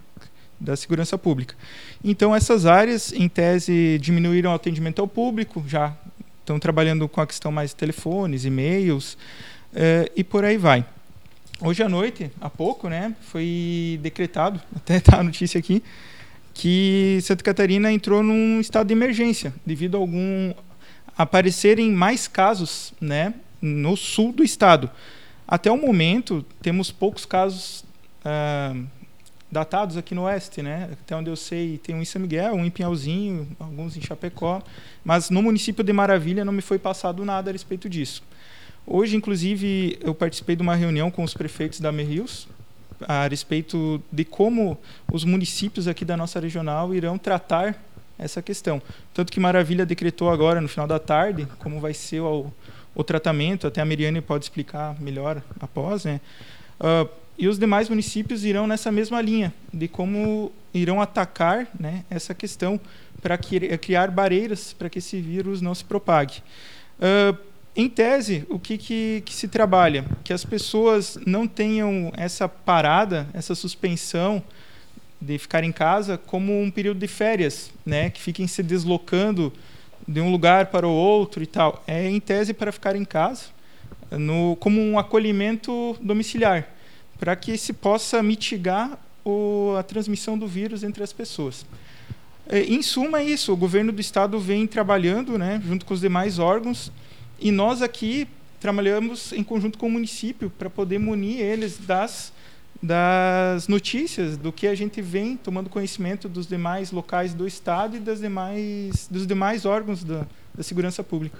Da 0.59 0.75
segurança 0.75 1.17
pública. 1.17 1.55
Então, 2.03 2.35
essas 2.35 2.65
áreas, 2.65 3.11
em 3.11 3.27
tese, 3.27 3.97
diminuíram 3.99 4.51
o 4.51 4.53
atendimento 4.53 5.01
ao 5.01 5.07
público, 5.07 5.63
já 5.67 5.95
estão 6.39 6.59
trabalhando 6.59 7.07
com 7.09 7.21
a 7.21 7.27
questão 7.27 7.51
mais 7.51 7.71
de 7.71 7.77
telefones, 7.77 8.45
e-mails, 8.45 9.17
eh, 9.73 10.11
e 10.15 10.23
por 10.23 10.45
aí 10.45 10.57
vai. 10.57 10.85
Hoje 11.59 11.81
à 11.81 11.89
noite, 11.89 12.29
há 12.41 12.49
pouco, 12.49 12.89
né, 12.89 13.15
foi 13.21 13.99
decretado, 14.01 14.59
até 14.75 14.97
está 14.97 15.19
a 15.19 15.23
notícia 15.23 15.57
aqui, 15.57 15.81
que 16.53 17.19
Santa 17.23 17.43
Catarina 17.43 17.91
entrou 17.91 18.21
num 18.21 18.59
estado 18.59 18.87
de 18.87 18.93
emergência 18.93 19.53
devido 19.65 19.95
a 19.95 19.99
algum 19.99 20.53
aparecerem 21.17 21.91
mais 21.91 22.27
casos, 22.27 22.93
né, 22.99 23.33
no 23.61 23.95
sul 23.95 24.31
do 24.31 24.43
estado. 24.43 24.89
Até 25.47 25.71
o 25.71 25.77
momento 25.77 26.45
temos 26.61 26.91
poucos 26.91 27.25
casos 27.25 27.85
ah, 28.25 28.75
datados 29.51 29.97
aqui 29.97 30.15
no 30.15 30.23
oeste, 30.23 30.61
né? 30.61 30.89
Até 30.91 31.15
onde 31.15 31.29
eu 31.29 31.35
sei, 31.35 31.77
tem 31.77 31.95
um 31.95 32.01
em 32.01 32.05
São 32.05 32.21
Miguel, 32.21 32.55
um 32.55 32.65
em 32.65 32.71
Pinhalzinho, 32.71 33.47
alguns 33.59 33.95
em 33.95 34.01
Chapecó, 34.01 34.61
mas 35.05 35.29
no 35.29 35.41
município 35.41 35.83
de 35.83 35.93
Maravilha 35.93 36.43
não 36.43 36.51
me 36.51 36.61
foi 36.61 36.79
passado 36.79 37.23
nada 37.23 37.51
a 37.51 37.53
respeito 37.53 37.87
disso. 37.87 38.23
Hoje, 38.85 39.15
inclusive, 39.15 39.97
eu 40.01 40.13
participei 40.13 40.55
de 40.55 40.61
uma 40.61 40.75
reunião 40.75 41.11
com 41.11 41.23
os 41.23 41.33
prefeitos 41.33 41.79
da 41.79 41.91
Merrios 41.91 42.47
a 43.07 43.27
respeito 43.27 44.01
de 44.11 44.23
como 44.23 44.77
os 45.11 45.23
municípios 45.23 45.87
aqui 45.87 46.05
da 46.05 46.17
nossa 46.17 46.39
regional 46.39 46.93
irão 46.93 47.17
tratar 47.17 47.81
essa 48.17 48.41
questão. 48.41 48.81
Tanto 49.13 49.31
que 49.31 49.39
Maravilha 49.39 49.85
decretou 49.85 50.29
agora, 50.29 50.61
no 50.61 50.67
final 50.67 50.87
da 50.87 50.99
tarde, 50.99 51.47
como 51.59 51.79
vai 51.79 51.93
ser 51.93 52.21
o, 52.21 52.51
o 52.95 53.03
tratamento, 53.03 53.67
até 53.67 53.81
a 53.81 53.85
Miriane 53.85 54.21
pode 54.21 54.45
explicar 54.45 54.99
melhor 54.99 55.41
após, 55.59 56.05
né? 56.05 56.21
Uh, 56.79 57.09
e 57.37 57.47
os 57.47 57.57
demais 57.57 57.89
municípios 57.89 58.45
irão 58.45 58.67
nessa 58.67 58.91
mesma 58.91 59.19
linha, 59.19 59.53
de 59.73 59.87
como 59.87 60.51
irão 60.73 61.01
atacar 61.01 61.67
né, 61.79 62.03
essa 62.09 62.33
questão 62.33 62.79
para 63.21 63.37
criar 63.37 64.11
barreiras 64.11 64.73
para 64.73 64.89
que 64.89 64.99
esse 64.99 65.19
vírus 65.19 65.61
não 65.61 65.73
se 65.73 65.83
propague. 65.83 66.43
Uh, 66.99 67.37
em 67.75 67.89
tese, 67.89 68.45
o 68.49 68.59
que, 68.59 68.77
que, 68.77 69.23
que, 69.25 69.33
se 69.33 69.47
trabalha? 69.47 70.05
Que 70.23 70.31
as 70.31 70.45
pessoas 70.45 71.17
não 71.25 71.47
tenham 71.47 72.11
essa 72.15 72.47
parada, 72.47 73.27
essa 73.33 73.55
suspensão 73.55 74.43
de 75.23 75.37
ficar 75.37 75.63
em 75.63 75.71
casa 75.71 76.17
como 76.17 76.61
um 76.61 76.69
período 76.69 76.99
de 76.99 77.07
férias, 77.07 77.71
né? 77.85 78.09
que 78.09 78.21
fiquem 78.21 78.45
se 78.45 78.61
deslocando 78.61 79.53
de 80.05 80.19
um 80.19 80.29
lugar 80.29 80.65
para 80.67 80.85
o 80.87 80.91
outro 80.91 81.41
e 81.41 81.47
tal. 81.47 81.81
É 81.87 82.09
em 82.09 82.19
tese 82.19 82.53
para 82.53 82.71
ficar 82.71 82.95
em 82.95 83.05
casa, 83.05 83.45
no, 84.11 84.57
como 84.57 84.81
um 84.81 84.99
acolhimento 84.99 85.95
domiciliar, 86.01 86.67
para 87.17 87.35
que 87.35 87.57
se 87.57 87.71
possa 87.71 88.21
mitigar 88.21 88.99
o, 89.23 89.75
a 89.77 89.83
transmissão 89.83 90.37
do 90.37 90.45
vírus 90.45 90.83
entre 90.83 91.01
as 91.01 91.13
pessoas. 91.13 91.65
É, 92.47 92.61
em 92.63 92.81
suma, 92.81 93.21
é 93.21 93.23
isso. 93.23 93.53
O 93.53 93.57
governo 93.57 93.93
do 93.93 94.01
estado 94.01 94.37
vem 94.39 94.67
trabalhando, 94.67 95.37
né, 95.37 95.61
junto 95.65 95.85
com 95.85 95.93
os 95.93 96.01
demais 96.01 96.37
órgãos, 96.37 96.91
e 97.39 97.49
nós 97.49 97.81
aqui 97.81 98.27
trabalhamos 98.59 99.31
em 99.31 99.43
conjunto 99.43 99.77
com 99.77 99.87
o 99.87 99.91
município 99.91 100.49
para 100.49 100.69
poder 100.69 100.99
munir 100.99 101.39
eles 101.39 101.77
das, 101.77 102.32
das 102.83 103.69
notícias, 103.69 104.35
do 104.35 104.51
que 104.51 104.67
a 104.67 104.75
gente 104.75 105.01
vem 105.01 105.37
tomando 105.37 105.69
conhecimento 105.69 106.27
dos 106.27 106.45
demais 106.45 106.91
locais 106.91 107.33
do 107.33 107.47
Estado 107.47 107.95
e 107.95 107.99
das 108.01 108.19
demais, 108.19 109.07
dos 109.09 109.25
demais 109.25 109.65
órgãos 109.65 110.03
da, 110.03 110.25
da 110.53 110.61
segurança 110.61 111.01
pública. 111.01 111.39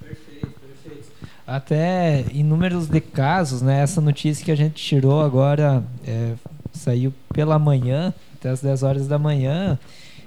Perfeito, 0.00 0.48
perfeito. 0.48 1.08
Até 1.46 2.24
em 2.32 2.42
números 2.42 2.88
de 2.88 3.00
casos, 3.00 3.62
né, 3.62 3.80
essa 3.80 4.00
notícia 4.00 4.44
que 4.44 4.50
a 4.50 4.56
gente 4.56 4.74
tirou 4.74 5.22
agora 5.22 5.84
é, 6.04 6.34
saiu 6.72 7.14
pela 7.32 7.56
manhã, 7.56 8.12
até 8.34 8.50
as 8.50 8.60
10 8.60 8.82
horas 8.82 9.06
da 9.06 9.20
manhã. 9.20 9.78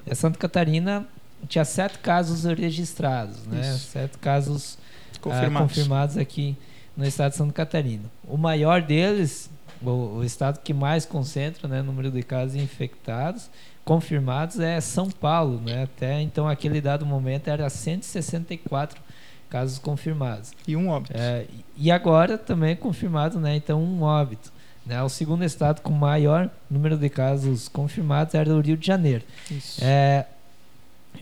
É 0.05 0.15
Santa 0.15 0.39
Catarina 0.39 1.05
tinha 1.49 1.65
sete 1.65 1.99
casos 1.99 2.45
registrados, 2.45 3.45
né? 3.45 3.59
Isso. 3.59 3.91
Sete 3.91 4.17
casos 4.19 4.77
ah, 5.13 5.19
confirmados. 5.19 5.67
confirmados 5.67 6.17
aqui 6.17 6.55
no 6.97 7.05
estado 7.05 7.31
de 7.31 7.37
Santa 7.37 7.53
Catarina. 7.53 8.05
O 8.27 8.35
maior 8.35 8.81
deles, 8.81 9.49
o, 9.81 10.17
o 10.17 10.23
estado 10.23 10.59
que 10.59 10.73
mais 10.73 11.05
concentra, 11.05 11.67
né, 11.67 11.81
número 11.81 12.09
de 12.09 12.23
casos 12.23 12.55
infectados 12.55 13.49
confirmados 13.85 14.59
é 14.59 14.81
São 14.81 15.09
Paulo, 15.09 15.61
né? 15.61 15.83
Até 15.83 16.21
então 16.21 16.45
aquele 16.45 16.81
dado 16.81 17.05
momento 17.05 17.47
era 17.47 17.69
164 17.69 19.01
casos 19.49 19.79
confirmados. 19.79 20.51
E 20.67 20.75
um 20.75 20.89
óbito. 20.89 21.13
É, 21.15 21.45
e 21.77 21.89
agora 21.89 22.37
também 22.37 22.71
é 22.71 22.75
confirmado, 22.75 23.39
né? 23.39 23.55
Então 23.55 23.81
um 23.81 24.01
óbito. 24.01 24.51
Né? 24.85 25.01
O 25.01 25.07
segundo 25.07 25.43
estado 25.43 25.81
com 25.81 25.91
maior 25.91 26.49
número 26.69 26.97
de 26.97 27.09
casos 27.09 27.69
confirmados 27.69 28.35
era 28.35 28.53
o 28.53 28.59
Rio 28.59 28.75
de 28.75 28.85
Janeiro. 28.85 29.23
Isso. 29.49 29.79
É, 29.81 30.25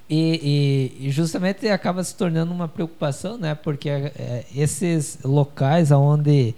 e, 0.10 0.92
e, 1.00 1.08
e, 1.08 1.12
justamente 1.12 1.68
acaba 1.68 2.04
se 2.04 2.16
tornando 2.16 2.52
uma 2.52 2.68
preocupação, 2.68 3.38
né? 3.38 3.56
Porque 3.56 3.90
é, 3.90 4.44
esses 4.56 5.20
locais 5.24 5.92
onde 5.92 6.54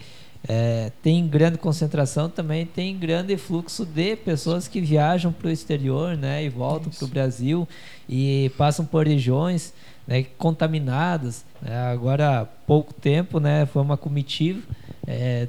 é, 0.48 0.92
tem 1.02 1.28
grande 1.28 1.58
concentração 1.58 2.30
também 2.30 2.66
tem 2.66 2.98
grande 2.98 3.36
fluxo 3.38 3.86
de 3.86 4.16
pessoas 4.16 4.68
que 4.68 4.80
viajam 4.80 5.32
para 5.32 5.48
o 5.48 5.52
exterior, 5.52 6.16
né? 6.16 6.44
E 6.44 6.50
voltam 6.50 6.92
para 6.92 7.06
o 7.06 7.08
Brasil 7.08 7.68
e 8.08 8.52
passam 8.58 8.86
por 8.86 9.08
regiões 9.08 9.74
né, 10.08 10.24
contaminadas. 10.38 11.44
Né? 11.62 11.76
Agora 11.88 12.42
há 12.42 12.46
pouco 12.46 12.94
tempo, 12.94 13.40
né? 13.40 13.66
Foi 13.66 13.82
uma 13.82 13.98
comitiva 13.98 14.62
é, 15.06 15.48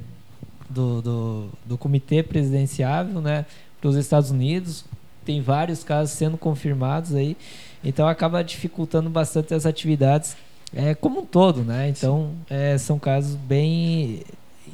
do, 0.69 1.01
do, 1.01 1.49
do 1.65 1.79
comitê 1.79 2.23
presidenciável, 2.23 3.21
né? 3.21 3.47
Para 3.81 3.91
os 3.91 3.97
Estados 3.97 4.31
Unidos. 4.31 4.85
Tem 5.25 5.41
vários 5.41 5.85
casos 5.85 6.15
sendo 6.17 6.37
confirmados 6.37 7.15
aí. 7.15 7.37
Então 7.83 8.09
acaba 8.09 8.43
dificultando 8.43 9.09
bastante 9.09 9.55
as 9.55 9.67
atividades 9.67 10.37
é, 10.75 10.95
como 10.95 11.21
um 11.21 11.27
todo, 11.27 11.63
né? 11.63 11.89
Então 11.89 12.33
é, 12.51 12.77
são 12.77 12.99
casos 12.99 13.35
bem 13.35 14.23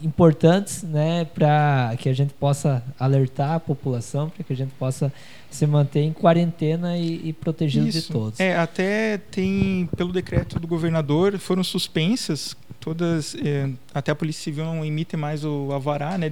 importantes, 0.02 0.82
né, 0.82 1.24
para 1.24 1.94
que 1.98 2.08
a 2.08 2.12
gente 2.12 2.34
possa 2.34 2.82
alertar 2.98 3.52
a 3.52 3.60
população, 3.60 4.28
para 4.28 4.44
que 4.44 4.52
a 4.52 4.56
gente 4.56 4.72
possa 4.72 5.10
se 5.50 5.66
manter 5.66 6.00
em 6.00 6.12
quarentena 6.12 6.98
e, 6.98 7.28
e 7.28 7.32
protegido 7.32 7.86
Isso. 7.88 8.02
de 8.02 8.08
todos. 8.08 8.40
É, 8.40 8.56
até 8.56 9.18
tem 9.30 9.88
pelo 9.96 10.12
decreto 10.12 10.58
do 10.58 10.66
governador 10.66 11.38
foram 11.38 11.64
suspensas 11.64 12.54
todas, 12.80 13.34
é, 13.36 13.70
até 13.94 14.12
a 14.12 14.14
Polícia 14.14 14.42
Civil 14.42 14.64
não 14.64 14.84
emite 14.84 15.16
mais 15.16 15.42
o 15.42 15.70
alvará, 15.72 16.18
né, 16.18 16.30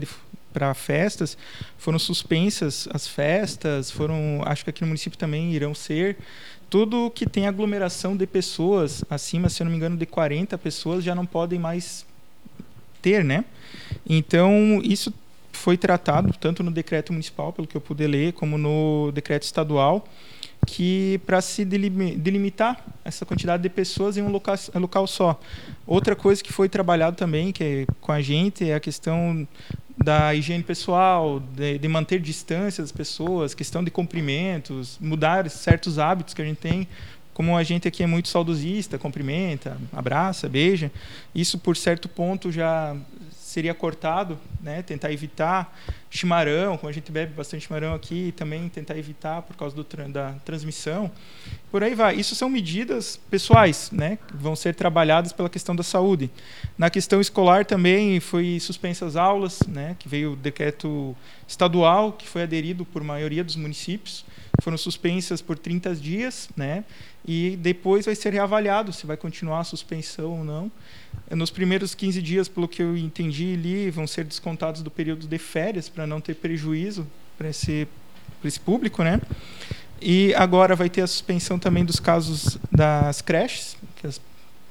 para 0.52 0.72
festas, 0.74 1.36
foram 1.78 1.98
suspensas 1.98 2.88
as 2.92 3.08
festas, 3.08 3.90
foram, 3.90 4.42
acho 4.44 4.64
que 4.64 4.70
aqui 4.70 4.82
no 4.82 4.88
município 4.88 5.18
também 5.18 5.52
irão 5.52 5.74
ser 5.74 6.16
tudo 6.72 7.10
que 7.10 7.26
tem 7.26 7.46
aglomeração 7.46 8.16
de 8.16 8.26
pessoas 8.26 9.04
acima, 9.10 9.50
se 9.50 9.62
eu 9.62 9.66
não 9.66 9.70
me 9.70 9.76
engano, 9.76 9.94
de 9.94 10.06
40 10.06 10.56
pessoas 10.56 11.04
já 11.04 11.14
não 11.14 11.26
podem 11.26 11.58
mais 11.58 12.06
ter, 13.02 13.22
né? 13.22 13.44
Então, 14.08 14.80
isso 14.82 15.12
foi 15.52 15.76
tratado 15.76 16.32
tanto 16.40 16.62
no 16.62 16.70
decreto 16.70 17.12
municipal, 17.12 17.52
pelo 17.52 17.68
que 17.68 17.76
eu 17.76 17.80
pude 17.80 18.06
ler, 18.06 18.32
como 18.32 18.56
no 18.56 19.12
decreto 19.12 19.42
estadual, 19.42 20.08
que 20.66 21.20
para 21.26 21.40
se 21.40 21.64
delimitar 21.64 22.84
essa 23.04 23.26
quantidade 23.26 23.62
de 23.62 23.68
pessoas 23.68 24.16
em 24.16 24.22
um 24.22 24.28
local, 24.28 24.56
local 24.74 25.06
só. 25.06 25.40
Outra 25.86 26.14
coisa 26.14 26.42
que 26.42 26.52
foi 26.52 26.68
trabalhado 26.68 27.16
também, 27.16 27.52
que 27.52 27.64
é 27.64 27.86
com 28.00 28.12
a 28.12 28.20
gente, 28.20 28.68
é 28.68 28.74
a 28.74 28.80
questão 28.80 29.46
da 29.98 30.34
higiene 30.34 30.62
pessoal, 30.62 31.40
de, 31.40 31.78
de, 31.78 31.88
manter 31.88 32.20
distância 32.20 32.82
das 32.82 32.92
pessoas, 32.92 33.54
questão 33.54 33.84
de 33.84 33.90
cumprimentos, 33.90 34.98
mudar 35.00 35.48
certos 35.50 35.98
hábitos 35.98 36.34
que 36.34 36.42
a 36.42 36.44
gente 36.44 36.58
tem. 36.58 36.88
Como 37.34 37.56
a 37.56 37.62
gente 37.62 37.88
aqui 37.88 38.02
é 38.02 38.06
muito 38.06 38.28
saudosista, 38.28 38.98
cumprimenta, 38.98 39.78
abraça, 39.92 40.48
beija, 40.48 40.92
isso 41.34 41.58
por 41.58 41.76
certo 41.76 42.08
ponto 42.08 42.52
já 42.52 42.94
seria 43.52 43.74
cortado, 43.74 44.38
né? 44.62 44.82
Tentar 44.82 45.12
evitar 45.12 45.78
chimarrão, 46.08 46.78
como 46.78 46.88
a 46.88 46.92
gente 46.92 47.12
bebe 47.12 47.34
bastante 47.34 47.66
chimarrão 47.66 47.94
aqui, 47.94 48.32
também 48.36 48.68
tentar 48.68 48.96
evitar 48.96 49.42
por 49.42 49.54
causa 49.56 49.76
do, 49.76 49.84
da 50.08 50.32
transmissão. 50.44 51.10
Por 51.70 51.82
aí 51.82 51.94
vai. 51.94 52.16
Isso 52.16 52.34
são 52.34 52.48
medidas 52.48 53.20
pessoais, 53.30 53.90
né? 53.90 54.18
Vão 54.34 54.56
ser 54.56 54.74
trabalhadas 54.74 55.32
pela 55.32 55.50
questão 55.50 55.76
da 55.76 55.82
saúde. 55.82 56.30
Na 56.78 56.88
questão 56.88 57.20
escolar 57.20 57.66
também 57.66 58.20
foi 58.20 58.58
suspensas 58.58 59.16
aulas, 59.16 59.60
né? 59.68 59.96
Que 59.98 60.08
veio 60.08 60.32
o 60.32 60.36
decreto 60.36 61.14
estadual 61.46 62.12
que 62.12 62.26
foi 62.26 62.42
aderido 62.42 62.84
por 62.86 63.04
maioria 63.04 63.44
dos 63.44 63.56
municípios. 63.56 64.24
Foram 64.62 64.78
suspensas 64.78 65.42
por 65.42 65.58
30 65.58 65.96
dias, 65.96 66.48
né? 66.56 66.84
E 67.26 67.58
depois 67.60 68.06
vai 68.06 68.14
ser 68.14 68.32
reavaliado 68.32 68.92
se 68.92 69.04
vai 69.04 69.16
continuar 69.16 69.58
a 69.58 69.64
suspensão 69.64 70.38
ou 70.38 70.44
não. 70.44 70.70
Nos 71.28 71.50
primeiros 71.50 71.96
15 71.96 72.22
dias, 72.22 72.46
pelo 72.46 72.68
que 72.68 72.80
eu 72.80 72.96
entendi 72.96 73.54
ali, 73.54 73.90
vão 73.90 74.06
ser 74.06 74.24
descontados 74.24 74.80
do 74.80 74.90
período 74.90 75.26
de 75.26 75.36
férias 75.36 75.88
para 75.88 76.06
não 76.06 76.20
ter 76.20 76.34
prejuízo 76.34 77.04
para 77.36 77.48
esse, 77.48 77.88
esse 78.44 78.60
público, 78.60 79.02
né? 79.02 79.20
E 80.00 80.32
agora 80.36 80.76
vai 80.76 80.88
ter 80.88 81.00
a 81.00 81.08
suspensão 81.08 81.58
também 81.58 81.84
dos 81.84 81.98
casos 81.98 82.56
das 82.70 83.20
creches, 83.20 83.76
que 83.96 84.06
as 84.06 84.18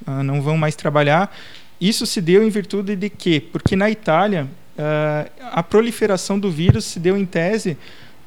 uh, 0.07 0.23
não 0.23 0.41
vão 0.41 0.57
mais 0.57 0.73
trabalhar. 0.73 1.35
Isso 1.81 2.05
se 2.05 2.21
deu 2.21 2.47
em 2.47 2.49
virtude 2.49 2.95
de 2.95 3.09
quê? 3.09 3.43
Porque 3.51 3.75
na 3.75 3.89
Itália 3.89 4.47
uh, 4.77 5.31
a 5.51 5.61
proliferação 5.61 6.39
do 6.39 6.49
vírus 6.49 6.85
se 6.85 6.97
deu 6.97 7.17
em 7.17 7.25
tese 7.25 7.77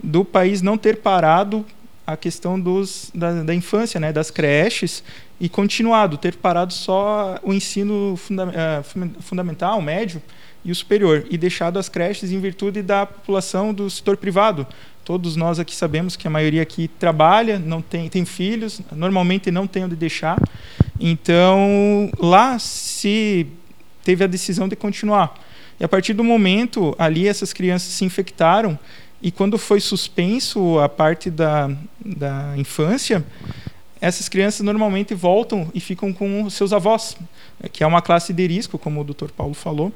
do 0.02 0.24
país 0.24 0.62
não 0.62 0.76
ter 0.76 0.96
parado 0.96 1.64
a 2.06 2.16
questão 2.16 2.60
dos, 2.60 3.10
da, 3.14 3.42
da 3.42 3.54
infância, 3.54 3.98
né, 3.98 4.12
das 4.12 4.30
creches, 4.30 5.02
e 5.40 5.48
continuado, 5.48 6.16
ter 6.16 6.36
parado 6.36 6.72
só 6.72 7.38
o 7.42 7.52
ensino 7.52 8.16
funda 8.16 8.46
uh, 8.46 9.22
fundamental, 9.22 9.80
médio 9.80 10.22
e 10.64 10.70
o 10.70 10.74
superior, 10.74 11.26
e 11.30 11.36
deixado 11.36 11.78
as 11.78 11.88
creches 11.88 12.30
em 12.30 12.40
virtude 12.40 12.82
da 12.82 13.06
população 13.06 13.72
do 13.74 13.88
setor 13.90 14.16
privado. 14.16 14.66
Todos 15.04 15.36
nós 15.36 15.58
aqui 15.58 15.74
sabemos 15.74 16.16
que 16.16 16.26
a 16.26 16.30
maioria 16.30 16.62
aqui 16.62 16.88
trabalha, 16.88 17.58
não 17.58 17.82
tem, 17.82 18.08
tem 18.08 18.24
filhos, 18.24 18.80
normalmente 18.92 19.50
não 19.50 19.66
tem 19.66 19.84
onde 19.84 19.96
deixar. 19.96 20.38
Então, 20.98 22.10
lá 22.18 22.58
se 22.58 23.46
teve 24.02 24.24
a 24.24 24.26
decisão 24.26 24.66
de 24.66 24.76
continuar. 24.76 25.34
E 25.78 25.84
a 25.84 25.88
partir 25.88 26.14
do 26.14 26.24
momento 26.24 26.94
ali 26.98 27.26
essas 27.28 27.52
crianças 27.52 27.92
se 27.92 28.04
infectaram 28.04 28.78
e 29.24 29.30
quando 29.30 29.56
foi 29.56 29.80
suspenso 29.80 30.78
a 30.80 30.86
parte 30.86 31.30
da, 31.30 31.70
da 31.98 32.52
infância, 32.58 33.24
essas 33.98 34.28
crianças 34.28 34.60
normalmente 34.60 35.14
voltam 35.14 35.66
e 35.72 35.80
ficam 35.80 36.12
com 36.12 36.50
seus 36.50 36.74
avós, 36.74 37.16
que 37.72 37.82
é 37.82 37.86
uma 37.86 38.02
classe 38.02 38.34
de 38.34 38.46
risco, 38.46 38.78
como 38.78 39.00
o 39.00 39.04
Dr. 39.04 39.30
Paulo 39.34 39.54
falou. 39.54 39.90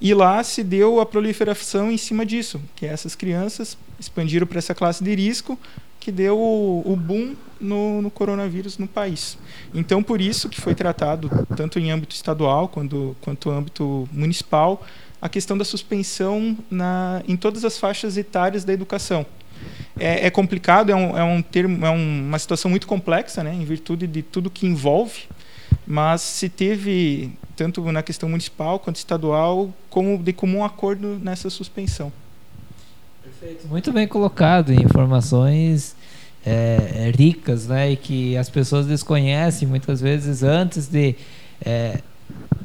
E 0.00 0.14
lá 0.14 0.42
se 0.42 0.64
deu 0.64 0.98
a 0.98 1.04
proliferação 1.04 1.92
em 1.92 1.98
cima 1.98 2.24
disso, 2.24 2.58
que 2.74 2.86
essas 2.86 3.14
crianças 3.14 3.76
expandiram 3.98 4.46
para 4.46 4.56
essa 4.56 4.74
classe 4.74 5.04
de 5.04 5.14
risco, 5.14 5.58
que 6.00 6.10
deu 6.10 6.38
o, 6.38 6.82
o 6.90 6.96
boom 6.96 7.36
no, 7.60 8.00
no, 8.00 8.10
coronavírus 8.10 8.78
no 8.78 8.86
país. 8.86 9.36
Então, 9.74 10.02
por 10.02 10.22
isso 10.22 10.48
que 10.48 10.58
foi 10.58 10.74
tratado, 10.74 11.30
tanto 11.54 11.78
em 11.78 11.90
âmbito 11.90 12.14
estadual 12.14 12.66
quanto, 12.66 13.14
quanto 13.20 13.50
âmbito 13.50 14.08
municipal, 14.10 14.82
a 15.20 15.28
questão 15.28 15.56
da 15.56 15.64
suspensão 15.64 16.56
na, 16.70 17.22
em 17.28 17.36
todas 17.36 17.64
as 17.64 17.78
faixas 17.78 18.16
etárias 18.16 18.64
da 18.64 18.72
educação. 18.72 19.26
É, 19.98 20.26
é 20.26 20.30
complicado, 20.30 20.90
é, 20.90 20.94
um, 20.94 21.18
é, 21.18 21.22
um 21.22 21.42
termo, 21.42 21.84
é 21.84 21.90
uma 21.90 22.38
situação 22.38 22.70
muito 22.70 22.86
complexa, 22.86 23.42
né, 23.44 23.54
em 23.54 23.64
virtude 23.64 24.06
de 24.06 24.22
tudo 24.22 24.48
que 24.48 24.66
envolve, 24.66 25.24
mas 25.86 26.22
se 26.22 26.48
teve, 26.48 27.32
tanto 27.54 27.82
na 27.92 28.02
questão 28.02 28.28
municipal 28.28 28.78
quanto 28.78 28.96
estadual, 28.96 29.70
como 29.90 30.16
de 30.16 30.32
comum 30.32 30.64
acordo 30.64 31.18
nessa 31.22 31.50
suspensão. 31.50 32.10
Perfeito. 33.22 33.68
Muito 33.68 33.92
bem 33.92 34.08
colocado, 34.08 34.72
informações 34.72 35.94
é, 36.46 37.08
é, 37.08 37.12
ricas, 37.14 37.66
né, 37.66 37.92
e 37.92 37.96
que 37.96 38.36
as 38.38 38.48
pessoas 38.48 38.86
desconhecem 38.86 39.68
muitas 39.68 40.00
vezes 40.00 40.42
antes 40.42 40.86
de 40.88 41.14
é, 41.60 42.00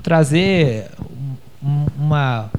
trazer 0.01 0.89
uma, 1.97 2.51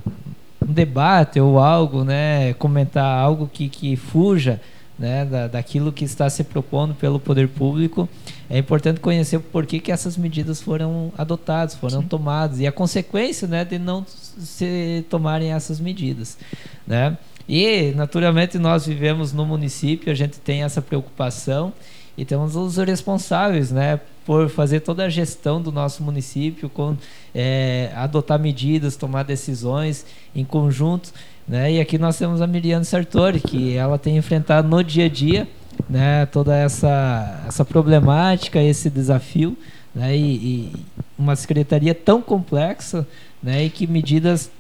um 0.67 0.73
debate 0.73 1.39
ou 1.41 1.59
algo, 1.59 2.05
né, 2.05 2.53
comentar 2.55 3.19
algo 3.19 3.49
que, 3.53 3.69
que 3.69 3.97
fuja 3.97 4.61
né, 4.99 5.25
da, 5.25 5.47
daquilo 5.47 5.93
que 5.93 6.05
está 6.05 6.29
se 6.29 6.43
propondo 6.43 6.95
pelo 6.95 7.21
poder 7.21 7.49
público, 7.49 8.09
é 8.49 8.59
importante 8.59 8.99
conhecer 9.01 9.39
por 9.39 9.67
que, 9.67 9.79
que 9.79 9.93
essas 9.93 10.17
medidas 10.17 10.61
foram 10.61 11.13
adotadas, 11.17 11.75
foram 11.75 12.01
Sim. 12.01 12.09
tomadas 12.09 12.61
e 12.61 12.67
a 12.67 12.73
consequência 12.73 13.47
né, 13.47 13.65
de 13.65 13.79
não 13.79 14.05
se 14.07 15.05
tomarem 15.11 15.53
essas 15.53 15.79
medidas. 15.79 16.39
Né? 16.87 17.17
E, 17.49 17.93
naturalmente, 17.95 18.59
nós 18.59 18.87
vivemos 18.87 19.33
no 19.33 19.45
município, 19.45 20.11
a 20.11 20.15
gente 20.15 20.41
tem 20.41 20.63
essa 20.63 20.83
preocupação 20.83 21.73
e 22.17 22.25
temos 22.25 22.57
os 22.57 22.77
responsáveis 22.77 23.71
né, 23.71 24.01
por 24.25 24.49
fazer 24.49 24.81
toda 24.81 25.05
a 25.05 25.09
gestão 25.09 25.61
do 25.61 25.71
nosso 25.71 26.03
município, 26.03 26.69
com, 26.69 26.97
é, 27.35 27.93
adotar 27.95 28.39
medidas, 28.39 28.97
tomar 28.97 29.23
decisões 29.23 30.07
em 30.35 30.45
conjunto. 30.45 31.13
Né? 31.47 31.75
E 31.75 31.81
aqui 31.81 31.99
nós 31.99 32.19
temos 32.19 32.41
a 32.41 32.47
Miriam 32.47 32.83
Sartori, 32.83 33.41
que 33.41 33.77
ela 33.77 33.99
tem 33.99 34.17
enfrentado 34.17 34.67
no 34.67 34.83
dia 34.83 35.05
a 35.05 35.09
dia 35.09 35.47
né, 35.89 36.27
toda 36.27 36.57
essa, 36.57 37.45
essa 37.47 37.65
problemática, 37.65 38.61
esse 38.63 38.89
desafio, 38.91 39.57
né, 39.95 40.17
e, 40.17 40.35
e 40.35 40.73
uma 41.19 41.37
secretaria 41.37 41.95
tão 41.95 42.21
complexa 42.21 43.07
né, 43.43 43.65
e 43.65 43.71
que 43.71 43.87
medidas 43.87 44.51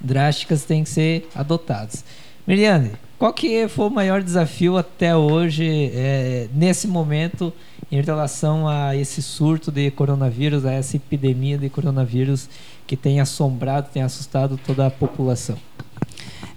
drásticas 0.00 0.64
têm 0.64 0.84
que 0.84 0.90
ser 0.90 1.28
adotadas. 1.34 2.04
Miriane, 2.46 2.92
qual 3.22 3.32
que 3.32 3.68
foi 3.68 3.86
o 3.86 3.90
maior 3.90 4.20
desafio 4.20 4.76
até 4.76 5.16
hoje, 5.16 5.92
é, 5.94 6.48
nesse 6.52 6.88
momento, 6.88 7.52
em 7.88 8.02
relação 8.02 8.66
a 8.66 8.96
esse 8.96 9.22
surto 9.22 9.70
de 9.70 9.92
coronavírus, 9.92 10.66
a 10.66 10.72
essa 10.72 10.96
epidemia 10.96 11.56
de 11.56 11.68
coronavírus 11.68 12.48
que 12.84 12.96
tem 12.96 13.20
assombrado, 13.20 13.86
tem 13.94 14.02
assustado 14.02 14.58
toda 14.66 14.88
a 14.88 14.90
população? 14.90 15.56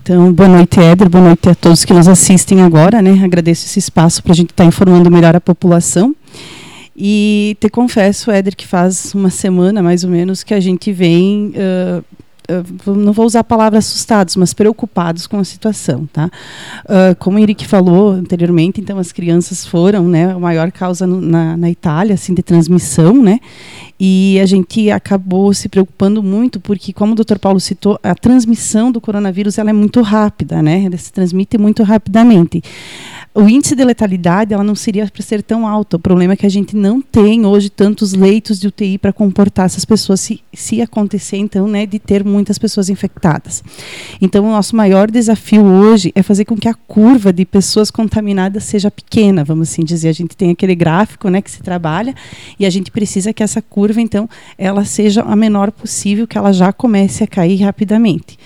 Então, 0.02 0.34
boa 0.34 0.50
noite, 0.50 0.80
Éder, 0.80 1.08
boa 1.08 1.26
noite 1.26 1.48
a 1.48 1.54
todos 1.54 1.86
que 1.86 1.94
nos 1.94 2.08
assistem 2.08 2.64
agora, 2.64 3.00
né? 3.00 3.24
Agradeço 3.24 3.68
esse 3.68 3.78
espaço 3.78 4.24
para 4.24 4.32
a 4.32 4.36
gente 4.36 4.50
estar 4.50 4.64
tá 4.64 4.68
informando 4.68 5.12
melhor 5.12 5.36
a 5.36 5.42
população. 5.42 6.16
E 6.98 7.56
te 7.60 7.70
confesso, 7.70 8.32
Éder, 8.32 8.56
que 8.56 8.66
faz 8.66 9.14
uma 9.14 9.30
semana 9.30 9.84
mais 9.84 10.04
ou 10.04 10.10
menos 10.10 10.42
que 10.42 10.56
a 10.56 10.60
gente 10.60 10.92
vem 10.92 11.54
uh, 11.54 12.04
não 12.86 13.14
vou 13.14 13.26
usar 13.26 13.42
a 13.42 13.44
palavra 13.44 13.80
assustados, 13.80 14.36
mas 14.36 14.54
preocupados 14.54 15.28
com 15.28 15.40
a 15.40 15.44
situação, 15.44 16.08
tá? 16.12 16.30
Uh, 16.86 17.16
como 17.20 17.38
o 17.38 17.40
Henrique 17.40 17.68
falou 17.68 18.12
anteriormente, 18.12 18.80
então 18.80 18.98
as 19.00 19.12
crianças 19.12 19.66
foram, 19.66 20.08
né, 20.08 20.32
a 20.32 20.40
maior 20.40 20.72
causa 20.72 21.08
no, 21.08 21.20
na, 21.22 21.58
na 21.58 21.70
Itália, 21.70 22.14
assim, 22.14 22.34
de 22.34 22.44
transmissão, 22.44 23.22
né? 23.22 23.40
E 24.00 24.40
a 24.42 24.46
gente 24.46 24.92
acabou 24.92 25.54
se 25.54 25.70
preocupando 25.70 26.22
muito 26.22 26.60
porque, 26.60 26.92
como 26.92 27.14
o 27.14 27.16
Dr. 27.16 27.40
Paulo 27.40 27.60
citou, 27.60 27.98
a 28.04 28.14
transmissão 28.14 28.92
do 28.92 29.00
coronavírus 29.00 29.58
ela 29.58 29.70
é 29.70 29.74
muito 29.74 30.02
rápida, 30.02 30.62
né? 30.62 30.84
Ela 30.86 30.98
se 30.98 31.12
transmite 31.12 31.58
muito 31.58 31.82
rapidamente 31.84 32.62
o 33.36 33.50
índice 33.50 33.76
de 33.76 33.84
letalidade 33.84 34.54
ela 34.54 34.64
não 34.64 34.76
seria 34.76 35.06
para 35.08 35.22
ser 35.22 35.44
tão 35.44 35.68
alto. 35.68 35.98
O 35.98 36.00
problema 36.00 36.34
é 36.34 36.36
que 36.38 36.46
a 36.46 36.50
gente 36.50 36.74
não 36.74 37.02
tem 37.02 37.46
hoje 37.46 37.70
tantos 37.70 38.14
leitos 38.14 38.58
de 38.62 38.68
UTI 38.68 38.98
para 38.98 39.12
comportar 39.12 39.66
essas 39.66 39.84
pessoas 39.84 40.22
se, 40.22 40.42
se 40.54 40.82
acontecer 40.82 41.36
então, 41.36 41.68
né, 41.68 41.86
de 41.86 42.00
ter 42.00 42.24
muitas 42.24 42.58
pessoas 42.58 42.90
infectadas. 42.90 43.62
Então, 44.22 44.46
o 44.46 44.52
nosso 44.52 44.74
maior 44.74 45.12
desafio 45.12 45.66
hoje 45.66 46.14
é 46.16 46.24
fazer 46.24 46.46
com 46.46 46.56
que 46.56 46.70
a 46.70 46.74
curva 46.74 47.34
de 47.34 47.46
pessoas 47.46 47.92
contaminadas 47.92 48.64
seja 48.64 48.90
pequena, 48.90 49.44
vamos 49.44 49.70
assim 49.70 49.84
dizer. 49.84 50.08
A 50.08 50.14
gente 50.14 50.38
tem 50.38 50.52
aquele 50.52 50.74
gráfico, 50.74 51.28
né, 51.28 51.42
que 51.42 51.52
se 51.52 51.62
trabalha 51.62 52.16
e 52.58 52.66
a 52.66 52.70
gente 52.70 52.90
precisa 52.90 53.34
que 53.34 53.44
essa 53.44 53.62
curva 53.62 54.00
então 54.00 54.30
ela 54.58 54.86
seja 54.86 55.22
a 55.24 55.36
menor 55.36 55.72
possível, 55.72 56.26
que 56.26 56.38
ela 56.38 56.54
já 56.54 56.72
comece 56.72 57.22
a 57.22 57.28
cair 57.28 57.62
rapidamente. 57.62 58.40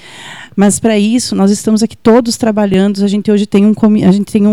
Mas 0.60 0.78
para 0.78 1.00
isso, 1.00 1.38
nós 1.38 1.52
estamos 1.52 1.82
aqui 1.82 1.96
todos 1.96 2.36
trabalhando. 2.36 3.02
A 3.02 3.08
gente 3.08 3.32
hoje 3.32 3.46
tem 3.46 3.66
um, 3.66 3.74
a 4.06 4.12
gente 4.12 4.30
tem 4.30 4.46
um, 4.46 4.52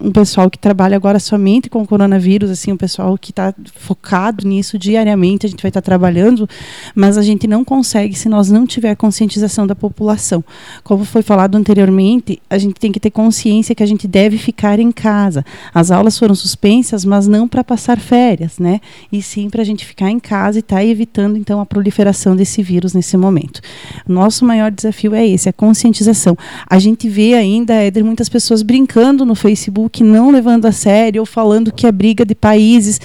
um, 0.00 0.08
um 0.08 0.10
pessoal 0.10 0.50
que 0.50 0.58
trabalha 0.58 0.96
agora 0.96 1.20
somente 1.20 1.70
com 1.70 1.80
o 1.80 1.86
coronavírus, 1.86 2.50
assim, 2.50 2.72
um 2.72 2.76
pessoal 2.76 3.16
que 3.16 3.30
está 3.30 3.54
focado 3.76 4.44
nisso 4.44 4.76
diariamente. 4.76 5.46
A 5.46 5.48
gente 5.48 5.62
vai 5.62 5.68
estar 5.68 5.80
tá 5.80 5.84
trabalhando, 5.84 6.48
mas 6.92 7.16
a 7.16 7.22
gente 7.22 7.46
não 7.46 7.64
consegue 7.64 8.18
se 8.18 8.28
nós 8.28 8.50
não 8.50 8.66
tiver 8.66 8.96
conscientização 8.96 9.64
da 9.64 9.76
população. 9.76 10.42
Como 10.82 11.04
foi 11.04 11.22
falado 11.22 11.54
anteriormente, 11.54 12.42
a 12.50 12.58
gente 12.58 12.74
tem 12.74 12.90
que 12.90 12.98
ter 12.98 13.12
consciência 13.12 13.76
que 13.76 13.84
a 13.84 13.86
gente 13.86 14.08
deve 14.08 14.38
ficar 14.38 14.80
em 14.80 14.90
casa. 14.90 15.44
As 15.72 15.92
aulas 15.92 16.18
foram 16.18 16.34
suspensas, 16.34 17.04
mas 17.04 17.28
não 17.28 17.46
para 17.46 17.62
passar 17.62 18.00
férias, 18.00 18.58
né? 18.58 18.80
E 19.12 19.22
sim 19.22 19.50
para 19.50 19.62
a 19.62 19.64
gente 19.64 19.86
ficar 19.86 20.10
em 20.10 20.18
casa 20.18 20.58
e 20.58 20.62
estar 20.62 20.78
tá 20.78 20.84
evitando 20.84 21.36
então 21.36 21.60
a 21.60 21.64
proliferação 21.64 22.34
desse 22.34 22.60
vírus 22.60 22.92
nesse 22.92 23.16
momento. 23.16 23.60
Nosso 24.08 24.44
maior 24.44 24.72
desafio 24.72 24.95
desafio 24.96 25.14
é 25.14 25.26
esse, 25.26 25.48
a 25.48 25.52
conscientização. 25.52 26.36
A 26.68 26.78
gente 26.78 27.08
vê 27.08 27.34
ainda, 27.34 27.74
Éder, 27.74 28.04
muitas 28.04 28.28
pessoas 28.28 28.62
brincando 28.62 29.24
no 29.24 29.34
Facebook, 29.34 30.02
não 30.02 30.30
levando 30.30 30.66
a 30.66 30.72
sério, 30.72 31.20
ou 31.20 31.26
falando 31.26 31.72
que 31.72 31.86
é 31.86 31.92
briga 31.92 32.24
de 32.24 32.34
países 32.34 33.00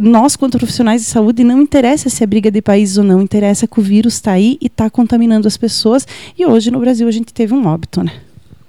nós, 0.00 0.36
quanto 0.36 0.56
profissionais 0.56 1.02
de 1.02 1.08
saúde, 1.08 1.44
não 1.44 1.60
interessa 1.60 2.08
se 2.08 2.24
é 2.24 2.26
briga 2.26 2.50
de 2.50 2.62
países 2.62 2.96
ou 2.96 3.04
não, 3.04 3.20
interessa 3.20 3.66
que 3.66 3.78
o 3.78 3.82
vírus 3.82 4.14
está 4.14 4.32
aí 4.32 4.56
e 4.58 4.66
está 4.66 4.88
contaminando 4.88 5.46
as 5.46 5.58
pessoas. 5.58 6.06
E 6.38 6.46
hoje 6.46 6.70
no 6.70 6.80
Brasil 6.80 7.06
a 7.06 7.10
gente 7.10 7.34
teve 7.34 7.52
um 7.52 7.66
óbito, 7.66 8.02
né? 8.02 8.10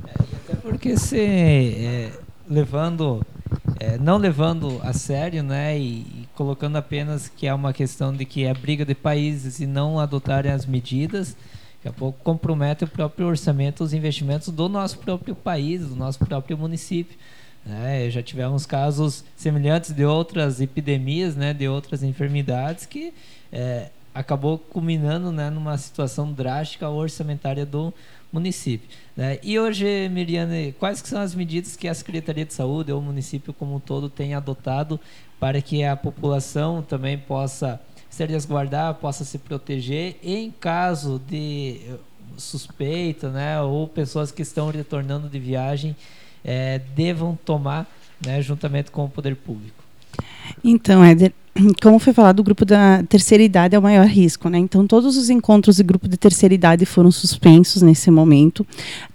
É, 0.05 0.55
porque 0.55 0.97
se 0.97 1.17
é, 1.17 2.11
levando, 2.49 3.25
é, 3.79 3.97
não 3.97 4.17
levando 4.17 4.81
a 4.83 4.91
sério, 4.91 5.43
né, 5.43 5.79
e, 5.79 5.99
e, 6.01 6.27
colocando 6.35 6.75
apenas 6.75 7.29
que 7.29 7.47
é 7.47 7.53
uma 7.53 7.71
questão 7.71 8.13
de 8.13 8.25
que 8.25 8.43
é 8.43 8.53
briga 8.53 8.83
de 8.83 8.93
países 8.93 9.61
e 9.61 9.65
não 9.65 9.99
adotarem 9.99 10.51
as 10.51 10.65
medidas, 10.65 11.37
Daqui 11.83 11.97
a 11.97 11.99
pouco 11.99 12.17
compromete 12.23 12.85
o 12.85 12.87
próprio 12.87 13.27
orçamento, 13.27 13.83
os 13.83 13.93
investimentos 13.93 14.47
do 14.47 14.69
nosso 14.69 14.97
próprio 14.99 15.35
país, 15.35 15.85
do 15.85 15.97
nosso 15.97 16.17
próprio 16.17 16.57
município. 16.57 17.17
Né? 17.65 18.09
Já 18.09 18.23
tivemos 18.23 18.65
casos 18.65 19.25
semelhantes 19.35 19.91
de 19.91 20.05
outras 20.05 20.61
epidemias, 20.61 21.35
né? 21.35 21.53
de 21.53 21.67
outras 21.67 22.01
enfermidades 22.01 22.85
que 22.85 23.13
é, 23.51 23.89
acabou 24.15 24.57
culminando 24.57 25.29
né? 25.29 25.49
numa 25.49 25.77
situação 25.77 26.31
drástica 26.31 26.87
orçamentária 26.87 27.65
do 27.65 27.93
município. 28.31 28.87
Né? 29.13 29.39
E 29.43 29.59
hoje, 29.59 30.07
Miriane, 30.07 30.73
quais 30.79 30.99
são 30.99 31.19
as 31.19 31.35
medidas 31.35 31.75
que 31.75 31.89
a 31.89 31.93
Secretaria 31.93 32.45
de 32.45 32.53
Saúde 32.53 32.93
ou 32.93 32.99
o 32.99 33.03
município 33.03 33.53
como 33.53 33.75
um 33.75 33.79
todo 33.81 34.09
tem 34.09 34.33
adotado 34.33 34.97
para 35.37 35.61
que 35.61 35.83
a 35.83 35.97
população 35.97 36.81
também 36.81 37.17
possa 37.17 37.77
se 38.13 38.23
resguardar, 38.25 38.93
possa 38.93 39.25
se 39.25 39.39
proteger 39.39 40.17
em 40.23 40.51
caso 40.51 41.19
de 41.27 41.79
suspeita, 42.37 43.31
né, 43.31 43.59
ou 43.59 43.87
pessoas 43.87 44.31
que 44.31 44.43
estão 44.43 44.69
retornando 44.69 45.27
de 45.27 45.39
viagem 45.39 45.95
é, 46.45 46.79
devam 46.95 47.35
tomar, 47.43 47.91
né, 48.23 48.39
juntamente 48.39 48.91
com 48.91 49.05
o 49.05 49.09
poder 49.09 49.35
público? 49.35 49.83
Então, 50.63 51.03
Éder, 51.03 51.33
como 51.81 51.99
foi 51.99 52.13
falado, 52.13 52.39
o 52.39 52.43
grupo 52.43 52.65
da 52.65 53.03
terceira 53.03 53.43
idade 53.43 53.75
é 53.75 53.79
o 53.79 53.81
maior 53.81 54.05
risco, 54.05 54.49
né? 54.49 54.57
Então, 54.57 54.87
todos 54.87 55.17
os 55.17 55.29
encontros 55.29 55.77
de 55.77 55.83
grupo 55.83 56.07
de 56.07 56.17
terceira 56.17 56.53
idade 56.53 56.85
foram 56.85 57.11
suspensos 57.11 57.81
nesse 57.81 58.09
momento. 58.09 58.65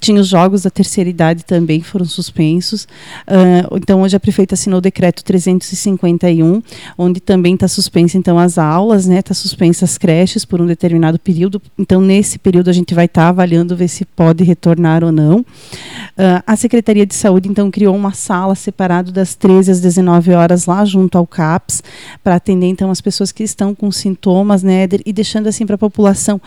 Tinha 0.01 0.21
os 0.21 0.29
jogos 0.29 0.63
da 0.63 0.71
terceira 0.71 1.11
idade 1.11 1.45
também 1.45 1.81
foram 1.81 2.05
suspensos. 2.05 2.85
Uh, 3.27 3.77
então, 3.77 4.03
hoje 4.03 4.17
a 4.17 4.21
prefeita 4.21 4.55
assinou 4.55 4.79
o 4.79 4.81
decreto 4.81 5.25
351, 5.25 6.63
onde 6.97 7.21
também 7.21 7.55
está 7.55 7.67
suspensa 7.67 8.17
então 8.17 8.39
as 8.39 8.57
aulas, 8.57 9.07
né? 9.07 9.19
Está 9.19 9.35
suspensa 9.35 9.85
as 9.85 9.99
creches 9.99 10.45
por 10.45 10.61
um 10.61 10.67
determinado 10.67 11.19
período. 11.19 11.61
Então, 11.79 12.01
nesse 12.01 12.39
período 12.39 12.71
a 12.71 12.73
gente 12.73 12.95
vai 12.95 13.07
estar 13.07 13.23
tá 13.23 13.29
avaliando 13.29 13.77
ver 13.77 13.89
se 13.89 14.05
pode 14.05 14.45
retornar 14.45 15.03
ou 15.03 15.11
não. 15.11 15.41
Uh, 15.41 16.43
a 16.47 16.57
Secretaria 16.57 17.05
de 17.05 17.15
Saúde 17.15 17.49
então 17.49 17.71
criou 17.71 17.97
uma 17.97 18.13
sala 18.13 18.55
separada 18.55 19.11
das 19.11 19.35
13 19.35 19.73
às 19.73 19.81
19 19.81 20.33
horas 20.33 20.67
lá 20.67 20.85
junto 20.85 21.19
ao 21.19 21.27
CAPS 21.27 21.83
para 22.29 22.37
atender 22.37 22.67
então 22.67 22.91
as 22.91 23.01
pessoas 23.01 23.33
que 23.33 23.43
estão 23.43 23.75
com 23.75 23.91
sintomas, 23.91 24.63
né, 24.63 24.87
e 25.07 25.13
deixando 25.15 25.47
assim 25.47 25.65
para 25.65 25.77
a 25.77 25.79
população 25.79 26.39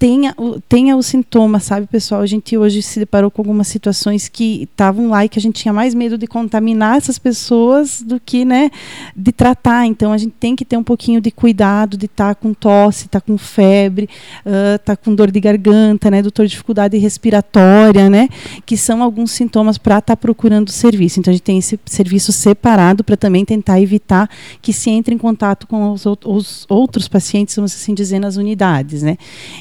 tenha, 0.00 0.34
tenha 0.66 0.96
os 0.96 1.04
sintomas, 1.04 1.64
sabe, 1.64 1.86
pessoal? 1.86 2.22
A 2.22 2.26
gente 2.26 2.56
hoje 2.56 2.80
se 2.80 2.98
deparou 2.98 3.30
com 3.30 3.42
algumas 3.42 3.68
situações 3.68 4.28
que 4.28 4.62
estavam 4.62 5.10
lá 5.10 5.26
e 5.26 5.28
que 5.28 5.38
a 5.38 5.42
gente 5.42 5.60
tinha 5.60 5.74
mais 5.74 5.94
medo 5.94 6.16
de 6.16 6.26
contaminar 6.26 6.96
essas 6.96 7.18
pessoas 7.18 8.00
do 8.00 8.18
que, 8.18 8.42
né, 8.46 8.70
de 9.14 9.30
tratar. 9.30 9.84
Então 9.84 10.10
a 10.10 10.16
gente 10.16 10.32
tem 10.40 10.56
que 10.56 10.64
ter 10.64 10.78
um 10.78 10.82
pouquinho 10.82 11.20
de 11.20 11.30
cuidado 11.30 11.98
de 11.98 12.06
estar 12.06 12.34
tá 12.34 12.34
com 12.34 12.54
tosse, 12.54 13.06
estar 13.06 13.20
tá 13.20 13.26
com 13.26 13.36
febre, 13.36 14.08
uh, 14.46 14.78
tá 14.78 14.96
com 14.96 15.14
dor 15.14 15.30
de 15.30 15.38
garganta, 15.38 16.10
né, 16.10 16.22
doutor 16.22 16.46
dificuldade 16.46 16.96
respiratória, 16.96 18.08
né, 18.08 18.30
que 18.64 18.78
são 18.78 19.02
alguns 19.02 19.32
sintomas 19.32 19.76
para 19.76 19.98
estar 19.98 20.16
tá 20.16 20.16
procurando 20.16 20.70
serviço. 20.70 21.20
Então 21.20 21.30
a 21.30 21.34
gente 21.34 21.44
tem 21.44 21.58
esse 21.58 21.78
serviço 21.84 22.32
separado 22.32 23.04
para 23.04 23.18
também 23.18 23.44
tentar 23.44 23.78
evitar 23.78 24.30
que 24.62 24.72
se 24.72 24.88
entre 24.88 25.14
em 25.14 25.18
contato 25.18 25.66
com 25.66 25.92
os, 25.92 26.06
os 26.06 26.64
outros 26.70 27.06
pacientes, 27.06 27.54
vamos 27.54 27.74
assim 27.74 27.92
dizer, 27.92 28.18
nas 28.18 28.36
unidades, 28.36 29.02
né? 29.02 29.18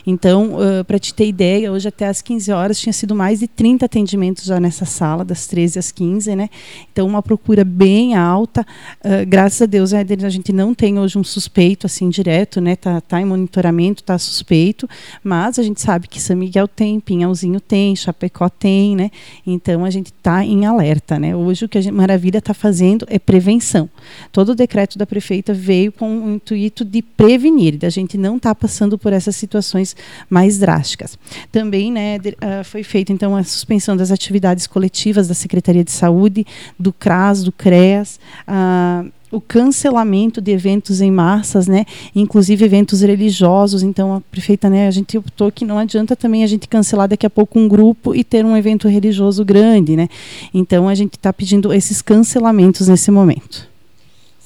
Então 0.08 0.28
então, 0.29 0.53
uh, 0.53 0.85
para 0.85 0.99
te 0.99 1.11
ter 1.11 1.27
ideia, 1.27 1.71
hoje 1.71 1.87
até 1.87 2.07
às 2.07 2.21
15 2.21 2.51
horas 2.51 2.79
tinha 2.79 2.93
sido 2.93 3.15
mais 3.15 3.39
de 3.39 3.47
30 3.47 3.87
atendimentos 3.87 4.45
já 4.45 4.59
nessa 4.59 4.85
sala, 4.85 5.25
das 5.25 5.47
13 5.47 5.79
às 5.79 5.91
15, 5.91 6.35
né? 6.35 6.49
Então, 6.93 7.07
uma 7.07 7.23
procura 7.23 7.63
bem 7.63 8.15
alta. 8.15 8.61
Uh, 9.03 9.25
graças 9.27 9.59
a 9.63 9.65
Deus, 9.65 9.91
a 9.91 10.29
gente 10.29 10.53
não 10.53 10.75
tem 10.75 10.99
hoje 10.99 11.17
um 11.17 11.23
suspeito 11.23 11.87
assim 11.87 12.09
direto, 12.09 12.61
né? 12.61 12.75
Tá, 12.75 13.01
tá 13.01 13.19
em 13.19 13.25
monitoramento, 13.25 14.03
tá 14.03 14.19
suspeito, 14.19 14.87
mas 15.23 15.57
a 15.57 15.63
gente 15.63 15.81
sabe 15.81 16.07
que 16.07 16.21
São 16.21 16.37
Miguel 16.37 16.67
tem, 16.67 16.99
Pinhalzinho 16.99 17.59
tem, 17.59 17.95
Chapecó 17.95 18.49
tem, 18.49 18.95
né? 18.95 19.09
Então, 19.47 19.83
a 19.83 19.89
gente 19.89 20.13
está 20.15 20.45
em 20.45 20.63
alerta, 20.63 21.17
né? 21.17 21.35
Hoje 21.35 21.65
o 21.65 21.67
que 21.67 21.79
a 21.79 21.81
gente, 21.81 21.93
Maravilha 21.93 22.37
está 22.37 22.53
fazendo 22.53 23.03
é 23.09 23.17
prevenção. 23.17 23.89
Todo 24.31 24.49
o 24.49 24.55
decreto 24.55 24.95
da 24.95 25.07
prefeita 25.07 25.55
veio 25.55 25.91
com 25.91 26.19
o 26.19 26.35
intuito 26.35 26.85
de 26.85 27.01
prevenir, 27.01 27.79
da 27.79 27.89
gente 27.89 28.15
não 28.15 28.37
estar 28.37 28.53
tá 28.53 28.55
passando 28.55 28.95
por 28.95 29.11
essas 29.11 29.35
situações 29.35 29.95
mais 30.29 30.58
drásticas. 30.58 31.17
Também 31.51 31.91
né, 31.91 32.17
uh, 32.17 32.63
foi 32.63 32.84
feita 32.84 33.12
então 33.12 33.36
a 33.36 33.43
suspensão 33.43 33.95
das 33.95 34.12
atividades 34.12 34.67
coletivas 34.67 35.27
da 35.27 35.34
Secretaria 35.34 35.84
de 35.84 35.91
Saúde, 35.91 36.45
do 36.77 36.91
CRAS, 36.91 37.43
do 37.43 37.51
CREAS, 37.51 38.19
uh, 38.47 39.12
o 39.32 39.39
cancelamento 39.39 40.41
de 40.41 40.51
eventos 40.51 41.01
em 41.01 41.12
massas, 41.12 41.67
né, 41.67 41.86
inclusive 42.15 42.65
eventos 42.65 43.01
religiosos. 43.01 43.84
Então 43.84 44.15
a 44.15 44.21
prefeita, 44.21 44.69
né, 44.69 44.88
a 44.88 44.91
gente 44.91 45.17
optou 45.17 45.51
que 45.51 45.65
não 45.65 45.77
adianta 45.77 46.15
também 46.15 46.43
a 46.43 46.47
gente 46.47 46.67
cancelar 46.67 47.08
daqui 47.08 47.25
a 47.25 47.29
pouco 47.29 47.60
um 47.60 47.67
grupo 47.67 48.15
e 48.15 48.23
ter 48.23 48.45
um 48.45 48.58
evento 48.58 48.88
religioso 48.88 49.45
grande, 49.45 49.95
né. 49.95 50.08
Então 50.53 50.88
a 50.88 50.95
gente 50.95 51.15
está 51.15 51.32
pedindo 51.32 51.71
esses 51.71 52.01
cancelamentos 52.01 52.88
nesse 52.88 53.12
momento. 53.12 53.67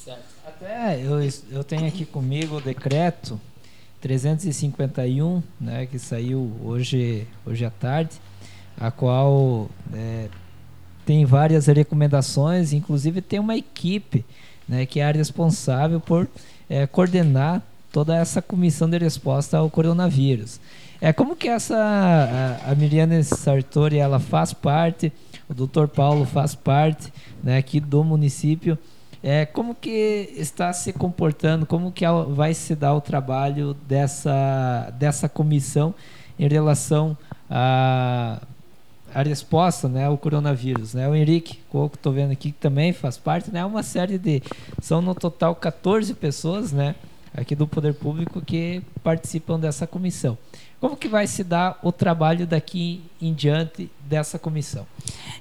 Certo. 0.04 0.20
Até 0.46 1.00
eu, 1.02 1.20
eu 1.50 1.64
tenho 1.64 1.86
aqui 1.86 2.04
comigo 2.04 2.56
o 2.56 2.60
decreto 2.60 3.40
351, 4.04 5.42
né, 5.58 5.86
que 5.86 5.98
saiu 5.98 6.52
hoje, 6.62 7.26
hoje 7.46 7.64
à 7.64 7.70
tarde, 7.70 8.10
a 8.78 8.90
qual 8.90 9.70
é, 9.94 10.28
tem 11.06 11.24
várias 11.24 11.68
recomendações, 11.68 12.74
inclusive 12.74 13.22
tem 13.22 13.38
uma 13.38 13.56
equipe 13.56 14.22
né, 14.68 14.84
que 14.84 15.00
é 15.00 15.08
a 15.08 15.10
responsável 15.10 16.00
por 16.00 16.28
é, 16.68 16.86
coordenar 16.86 17.62
toda 17.90 18.14
essa 18.14 18.42
comissão 18.42 18.90
de 18.90 18.98
resposta 18.98 19.56
ao 19.56 19.70
coronavírus. 19.70 20.60
É 21.00 21.10
como 21.10 21.34
que 21.34 21.48
essa 21.48 21.74
a, 21.74 22.72
a 22.72 22.74
Miriane 22.74 23.24
Sartori 23.24 23.96
ela 23.96 24.20
faz 24.20 24.52
parte, 24.52 25.10
o 25.48 25.54
Dr. 25.54 25.86
Paulo 25.86 26.26
faz 26.26 26.54
parte, 26.54 27.10
né, 27.42 27.56
aqui 27.56 27.80
do 27.80 28.04
município 28.04 28.76
é, 29.26 29.46
como 29.46 29.74
que 29.74 30.34
está 30.36 30.70
se 30.74 30.92
comportando, 30.92 31.64
como 31.64 31.90
que 31.90 32.04
vai 32.28 32.52
se 32.52 32.76
dar 32.76 32.92
o 32.92 33.00
trabalho 33.00 33.72
dessa, 33.88 34.92
dessa 34.98 35.30
comissão 35.30 35.94
em 36.38 36.46
relação 36.46 37.16
à 37.48 38.38
a, 39.14 39.20
a, 39.20 39.22
resposta 39.22 39.88
né, 39.88 40.04
ao 40.04 40.18
coronavírus? 40.18 40.92
Né? 40.92 41.08
O 41.08 41.14
Henrique 41.14 41.58
Coco, 41.70 41.96
estou 41.96 42.12
vendo 42.12 42.32
aqui, 42.32 42.52
que 42.52 42.58
também 42.58 42.92
faz 42.92 43.16
parte, 43.16 43.50
né? 43.50 43.64
uma 43.64 43.82
série 43.82 44.18
de... 44.18 44.42
São 44.82 45.00
no 45.00 45.14
total 45.14 45.54
14 45.54 46.12
pessoas 46.12 46.70
né, 46.70 46.94
aqui 47.34 47.54
do 47.54 47.66
Poder 47.66 47.94
Público 47.94 48.42
que 48.42 48.82
participam 49.02 49.58
dessa 49.58 49.86
comissão. 49.86 50.36
Como 50.78 50.98
que 50.98 51.08
vai 51.08 51.26
se 51.26 51.42
dar 51.42 51.78
o 51.82 51.90
trabalho 51.90 52.46
daqui 52.46 53.02
em 53.22 53.32
diante 53.32 53.90
dessa 54.06 54.38
comissão? 54.38 54.86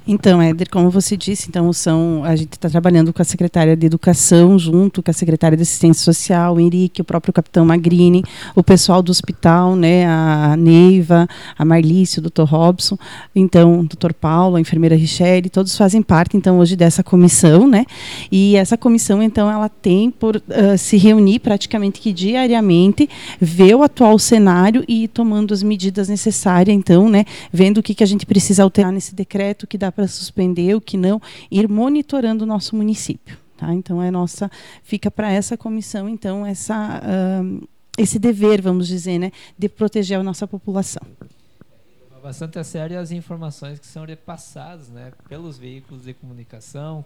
Então, 0.08 0.42
Éder, 0.42 0.70
como 0.70 0.89
você 0.89 1.18
disse, 1.18 1.48
então 1.50 1.74
são 1.74 2.24
a 2.24 2.36
gente 2.36 2.54
está 2.54 2.70
trabalhando 2.70 3.12
com 3.12 3.22
a 3.22 3.26
secretária 3.26 3.76
de 3.76 3.86
Educação 3.86 4.58
junto 4.58 5.04
com 5.04 5.12
a 5.12 5.13
secretária 5.13 5.58
de 5.58 5.63
Assistência 5.63 6.04
Social, 6.04 6.56
o 6.56 6.60
Henrique, 6.60 7.02
o 7.02 7.06
próprio 7.06 7.34
capitão 7.34 7.66
Magrini, 7.66 8.24
o 8.56 8.63
pessoal 8.63 9.02
do 9.02 9.12
hospital, 9.12 9.76
né, 9.76 10.06
a 10.06 10.56
Neiva, 10.58 11.28
a 11.58 11.66
Marlício, 11.66 12.22
o 12.24 12.30
Dr. 12.30 12.44
Robson, 12.44 12.98
então 13.36 13.82
o 13.82 13.84
Dr. 13.84 14.13
Paulo, 14.13 14.56
a 14.56 14.62
enfermeira 14.62 14.96
Richelle, 14.96 15.50
todos 15.50 15.76
fazem 15.76 16.02
parte 16.02 16.38
então 16.38 16.60
hoje 16.60 16.76
dessa 16.76 17.04
comissão, 17.04 17.68
né? 17.68 17.86
E 18.32 18.56
essa 18.56 18.78
comissão 18.78 19.22
então 19.22 19.50
ela 19.50 19.70
tem 19.70 20.12
por 20.12 20.38
uh, 20.38 20.78
se 20.78 20.98
reunir 20.98 21.39
praticamente 21.39 22.00
que 22.00 22.13
diariamente, 22.13 23.10
ver 23.42 23.76
o 23.76 23.84
atual 23.84 24.18
cenário 24.20 24.84
e 24.88 25.08
tomar 25.08 25.24
tomando 25.24 25.54
as 25.54 25.63
medidas 25.63 26.10
necessárias, 26.10 26.76
então, 26.76 27.10
né, 27.10 27.24
vendo 27.52 27.78
o 27.78 27.84
que, 27.84 27.96
que 27.96 28.04
a 28.04 28.06
gente 28.06 28.26
precisa 28.26 28.62
alterar 28.62 28.92
nesse 28.92 29.16
decreto, 29.16 29.66
que 29.66 29.78
dá 29.78 29.89
para 29.93 30.08
suspender, 30.08 30.75
o 30.75 30.82
que 30.82 30.97
não, 30.97 31.21
ir 31.49 31.67
monitorando 31.69 32.43
o 32.43 32.47
nosso 32.47 32.75
município. 32.75 33.38
Tá? 33.58 33.73
Então, 33.73 34.01
é 34.01 34.10
nossa, 34.12 34.49
fica 34.84 35.10
para 35.10 35.32
essa 35.32 35.56
comissão, 35.56 36.10
então, 36.10 36.45
essa, 36.45 37.01
uh, 37.01 37.67
esse 37.97 38.19
dever, 38.19 38.62
vamos 38.62 38.88
dizer, 38.88 39.19
né, 39.19 39.32
de 39.58 39.69
proteger 39.69 40.19
a 40.19 40.23
nossa 40.23 40.47
população 40.47 41.01
bastante 42.23 42.58
a 42.58 42.63
sério 42.63 42.97
as 42.97 43.12
informações 43.12 43.79
que 43.79 43.86
são 43.86 44.06
repassadas 44.06 44.88
né, 44.88 45.12
pelos 45.27 45.58
veículos 45.58 46.06
de 46.06 46.13
comunicação, 46.13 47.03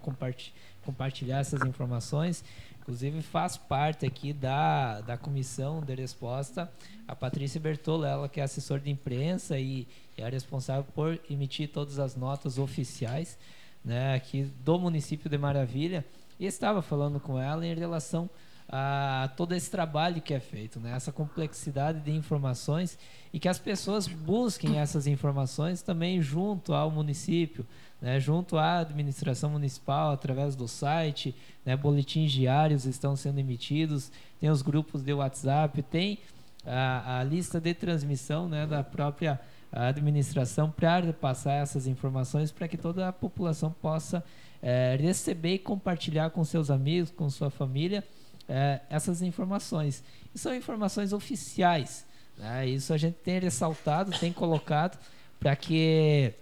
compartilhar 0.85 1.39
essas 1.39 1.59
informações 1.63 2.43
Inclusive 2.87 3.21
faz 3.21 3.57
parte 3.57 4.05
aqui 4.05 4.31
da, 4.31 5.01
da 5.01 5.17
comissão 5.17 5.81
de 5.81 5.93
resposta 5.93 6.71
a 7.05 7.13
Patrícia 7.13 7.59
Bertolo, 7.59 8.05
ela 8.05 8.29
que 8.29 8.39
é 8.39 8.43
assessora 8.43 8.79
de 8.79 8.89
imprensa 8.89 9.59
e 9.59 9.85
é 10.15 10.23
a 10.23 10.29
responsável 10.29 10.85
por 10.95 11.19
emitir 11.29 11.67
todas 11.69 11.99
as 11.99 12.15
notas 12.15 12.57
oficiais 12.57 13.37
né, 13.83 14.15
aqui 14.15 14.43
do 14.63 14.79
município 14.79 15.29
de 15.29 15.37
Maravilha. 15.37 16.05
E 16.39 16.45
estava 16.45 16.81
falando 16.81 17.19
com 17.19 17.37
ela 17.37 17.67
em 17.67 17.75
relação 17.75 18.29
a 18.69 19.31
todo 19.35 19.53
esse 19.53 19.69
trabalho 19.69 20.21
que 20.21 20.33
é 20.33 20.39
feito, 20.39 20.79
né? 20.79 20.93
essa 20.93 21.11
complexidade 21.11 21.99
de 21.99 22.11
informações 22.11 22.97
e 23.33 23.39
que 23.39 23.49
as 23.49 23.59
pessoas 23.59 24.07
busquem 24.07 24.79
essas 24.79 25.07
informações 25.07 25.81
também 25.81 26.21
junto 26.21 26.73
ao 26.73 26.89
município, 26.89 27.65
né? 28.01 28.19
junto 28.19 28.57
à 28.57 28.79
administração 28.79 29.49
municipal, 29.49 30.11
através 30.11 30.55
do 30.55 30.67
site, 30.67 31.35
né? 31.65 31.75
boletins 31.75 32.31
diários 32.31 32.85
estão 32.85 33.15
sendo 33.15 33.39
emitidos, 33.39 34.11
tem 34.39 34.49
os 34.49 34.61
grupos 34.61 35.03
de 35.03 35.13
WhatsApp, 35.13 35.81
tem 35.83 36.19
a, 36.65 37.19
a 37.19 37.23
lista 37.23 37.59
de 37.59 37.73
transmissão 37.73 38.47
né? 38.47 38.65
da 38.67 38.83
própria 38.83 39.39
administração 39.71 40.71
para 40.71 41.11
passar 41.13 41.53
essas 41.53 41.87
informações 41.87 42.51
para 42.51 42.67
que 42.67 42.77
toda 42.77 43.07
a 43.07 43.13
população 43.13 43.71
possa 43.81 44.23
é, 44.61 44.97
receber 44.99 45.55
e 45.55 45.59
compartilhar 45.59 46.29
com 46.29 46.43
seus 46.43 46.71
amigos, 46.71 47.11
com 47.11 47.29
sua 47.29 47.49
família, 47.49 48.03
é, 48.47 48.81
essas 48.89 49.21
informações. 49.21 50.03
E 50.33 50.39
são 50.39 50.55
informações 50.55 51.13
oficiais. 51.13 52.05
Né? 52.37 52.67
Isso 52.67 52.93
a 52.93 52.97
gente 52.97 53.15
tem 53.15 53.39
ressaltado, 53.39 54.17
tem 54.19 54.31
colocado, 54.31 54.97
para 55.39 55.55
que 55.55 56.33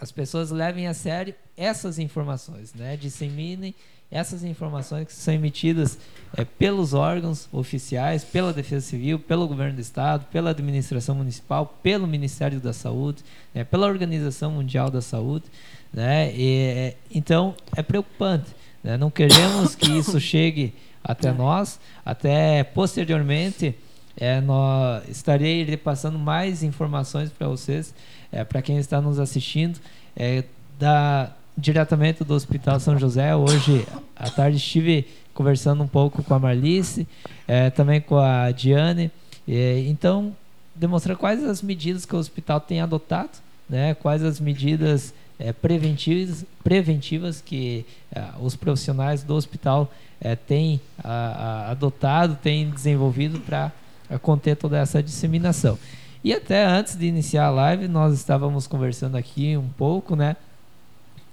as 0.00 0.10
pessoas 0.10 0.50
levem 0.50 0.86
a 0.86 0.94
sério 0.94 1.34
essas 1.56 1.98
informações, 1.98 2.72
né? 2.74 2.96
disseminem 2.96 3.74
essas 4.10 4.42
informações 4.42 5.06
que 5.06 5.12
são 5.12 5.32
emitidas 5.32 5.96
é, 6.36 6.44
pelos 6.44 6.94
órgãos 6.94 7.48
oficiais, 7.52 8.24
pela 8.24 8.52
Defesa 8.52 8.84
Civil, 8.84 9.20
pelo 9.20 9.46
Governo 9.46 9.74
do 9.74 9.80
Estado, 9.80 10.26
pela 10.32 10.50
Administração 10.50 11.14
Municipal, 11.14 11.78
pelo 11.80 12.08
Ministério 12.08 12.58
da 12.58 12.72
Saúde, 12.72 13.22
né, 13.54 13.62
pela 13.62 13.86
Organização 13.86 14.50
Mundial 14.50 14.90
da 14.90 15.00
Saúde. 15.00 15.44
Né, 15.92 16.34
e, 16.34 16.56
é, 16.76 16.96
então, 17.10 17.54
é 17.76 17.82
preocupante. 17.82 18.50
Né, 18.82 18.96
não 18.96 19.10
queremos 19.10 19.76
que 19.76 19.96
isso 19.96 20.18
chegue 20.20 20.74
até 21.04 21.32
nós, 21.32 21.78
até 22.04 22.64
posteriormente 22.64 23.76
é, 24.16 24.40
nós, 24.40 25.08
estarei 25.08 25.62
repassando 25.62 26.18
mais 26.18 26.64
informações 26.64 27.30
para 27.30 27.46
vocês, 27.46 27.94
é, 28.32 28.44
para 28.44 28.62
quem 28.62 28.78
está 28.78 29.00
nos 29.00 29.18
assistindo, 29.18 29.78
é, 30.16 30.44
da, 30.78 31.32
diretamente 31.56 32.24
do 32.24 32.34
Hospital 32.34 32.80
São 32.80 32.98
José. 32.98 33.34
Hoje 33.34 33.86
à 34.16 34.30
tarde 34.30 34.56
estive 34.56 35.06
conversando 35.34 35.82
um 35.82 35.88
pouco 35.88 36.22
com 36.22 36.34
a 36.34 36.38
Marlice, 36.38 37.06
é, 37.46 37.70
também 37.70 38.00
com 38.00 38.18
a 38.18 38.50
Diane. 38.50 39.10
É, 39.48 39.80
então, 39.86 40.34
demonstrar 40.74 41.16
quais 41.16 41.42
as 41.44 41.62
medidas 41.62 42.04
que 42.04 42.14
o 42.14 42.18
hospital 42.18 42.60
tem 42.60 42.80
adotado, 42.80 43.38
né, 43.68 43.94
quais 43.94 44.22
as 44.22 44.40
medidas 44.40 45.14
é, 45.38 45.52
preventivas, 45.52 46.44
preventivas 46.62 47.40
que 47.40 47.84
é, 48.14 48.24
os 48.40 48.56
profissionais 48.56 49.22
do 49.22 49.34
hospital 49.34 49.90
é, 50.20 50.36
têm 50.36 50.80
a, 51.02 51.10
a, 51.10 51.70
adotado, 51.70 52.36
têm 52.42 52.68
desenvolvido 52.70 53.40
para 53.40 53.72
conter 54.20 54.56
toda 54.56 54.78
essa 54.78 55.02
disseminação. 55.02 55.78
E 56.22 56.34
até 56.34 56.64
antes 56.64 56.96
de 56.96 57.06
iniciar 57.06 57.46
a 57.46 57.50
live, 57.50 57.88
nós 57.88 58.14
estávamos 58.14 58.66
conversando 58.66 59.16
aqui 59.16 59.56
um 59.56 59.68
pouco, 59.68 60.14
né? 60.14 60.36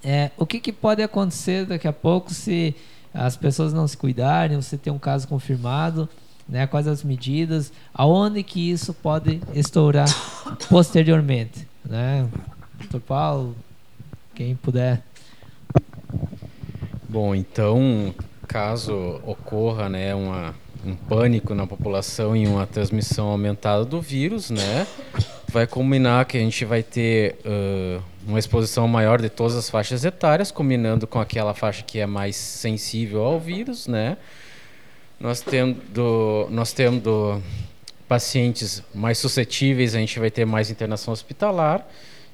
É, 0.04 0.32
o 0.38 0.46
que, 0.46 0.60
que, 0.60 0.72
pode 0.72 1.02
acontecer 1.04 1.66
daqui 1.66 1.88
a 1.88 1.94
pouco 1.94 2.34
se 2.34 2.74
as 3.14 3.36
pessoas 3.36 3.74
não 3.74 3.88
se 3.88 3.98
cuidarem, 3.98 4.56
você 4.56 4.78
tem 4.78 4.94
um 4.94 5.00
caso 5.00 5.28
confirmado, 5.28 6.08
né? 6.48 6.66
Quais 6.68 6.88
as 6.88 7.04
medidas, 7.04 7.72
aonde 7.94 8.42
que 8.44 8.72
isso 8.72 8.94
pode 8.94 9.42
estourar 9.54 10.08
posteriormente, 10.70 11.68
né? 11.84 12.30
Doutor 12.80 13.02
Paulo, 13.02 13.56
quem 14.34 14.56
puder. 14.56 15.04
Bom, 17.10 17.34
então, 17.36 18.14
caso 18.48 19.20
ocorra, 19.26 19.90
né, 19.90 20.14
uma, 20.14 20.54
um 20.88 20.96
pânico 20.96 21.54
na 21.54 21.68
população 21.68 22.36
e 22.36 22.48
uma 22.48 22.66
transmissão 22.66 23.28
aumentada 23.28 23.84
do 23.84 24.02
vírus, 24.02 24.50
né, 24.50 24.88
vai 25.50 25.68
combinar 25.68 26.26
que 26.26 26.38
a 26.38 26.40
gente 26.40 26.64
vai 26.66 26.82
ter 26.84 27.36
uh, 27.46 28.02
uma 28.28 28.40
exposição 28.40 28.88
maior 28.88 29.22
de 29.22 29.30
todas 29.30 29.56
as 29.56 29.70
faixas 29.70 30.04
etárias, 30.06 30.52
combinando 30.52 31.08
com 31.08 31.20
aquela 31.20 31.54
faixa 31.54 31.84
que 31.84 32.00
é 32.00 32.06
mais 32.06 32.36
sensível 32.36 33.24
ao 33.24 33.40
vírus, 33.40 33.88
né? 33.88 34.18
Nós 35.20 35.42
tendo, 35.42 36.48
nós 36.52 36.74
tendo 36.74 37.42
pacientes 38.08 38.84
mais 38.94 39.18
suscetíveis, 39.18 39.96
a 39.96 40.00
gente 40.00 40.20
vai 40.20 40.30
ter 40.30 40.46
mais 40.46 40.70
internação 40.70 41.14
hospitalar 41.14 41.88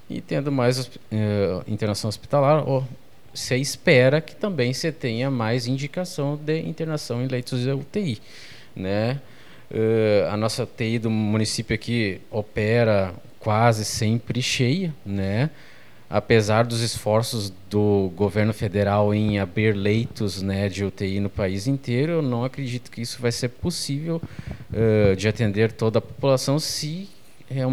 e 0.09 0.19
tendo 0.19 0.51
mais 0.51 0.79
uh, 0.79 0.91
internação 1.67 2.09
hospitalar, 2.09 2.67
ou 2.67 2.83
se 3.33 3.55
espera 3.55 4.21
que 4.21 4.35
também 4.35 4.73
se 4.73 4.91
tenha 4.91 5.29
mais 5.31 5.67
indicação 5.67 6.35
de 6.35 6.59
internação 6.59 7.23
em 7.23 7.27
leitos 7.27 7.61
de 7.61 7.71
UTI, 7.71 8.19
né? 8.75 9.19
Uh, 9.71 10.29
a 10.29 10.37
nossa 10.37 10.67
TI 10.67 10.99
do 10.99 11.09
município 11.09 11.73
aqui 11.73 12.21
opera 12.29 13.13
quase 13.39 13.83
sempre 13.83 14.41
cheia, 14.41 14.93
né? 15.05 15.49
apesar 16.13 16.63
dos 16.63 16.81
esforços 16.81 17.51
do 17.71 18.11
governo 18.15 18.53
federal 18.53 19.15
em 19.15 19.39
abrir 19.39 19.75
leitos 19.75 20.43
né, 20.43 20.69
de 20.69 20.85
UTI 20.85 21.19
no 21.19 21.27
país 21.27 21.65
inteiro, 21.65 22.11
eu 22.11 22.21
não 22.21 22.45
acredito 22.45 22.91
que 22.91 23.01
isso 23.01 23.19
vai 23.19 23.31
ser 23.31 23.49
possível 23.49 24.21
uh, 24.71 25.15
de 25.15 25.27
atender 25.27 25.71
toda 25.71 25.97
a 25.97 26.01
população 26.01 26.59
se 26.59 27.09
realmente 27.49 27.71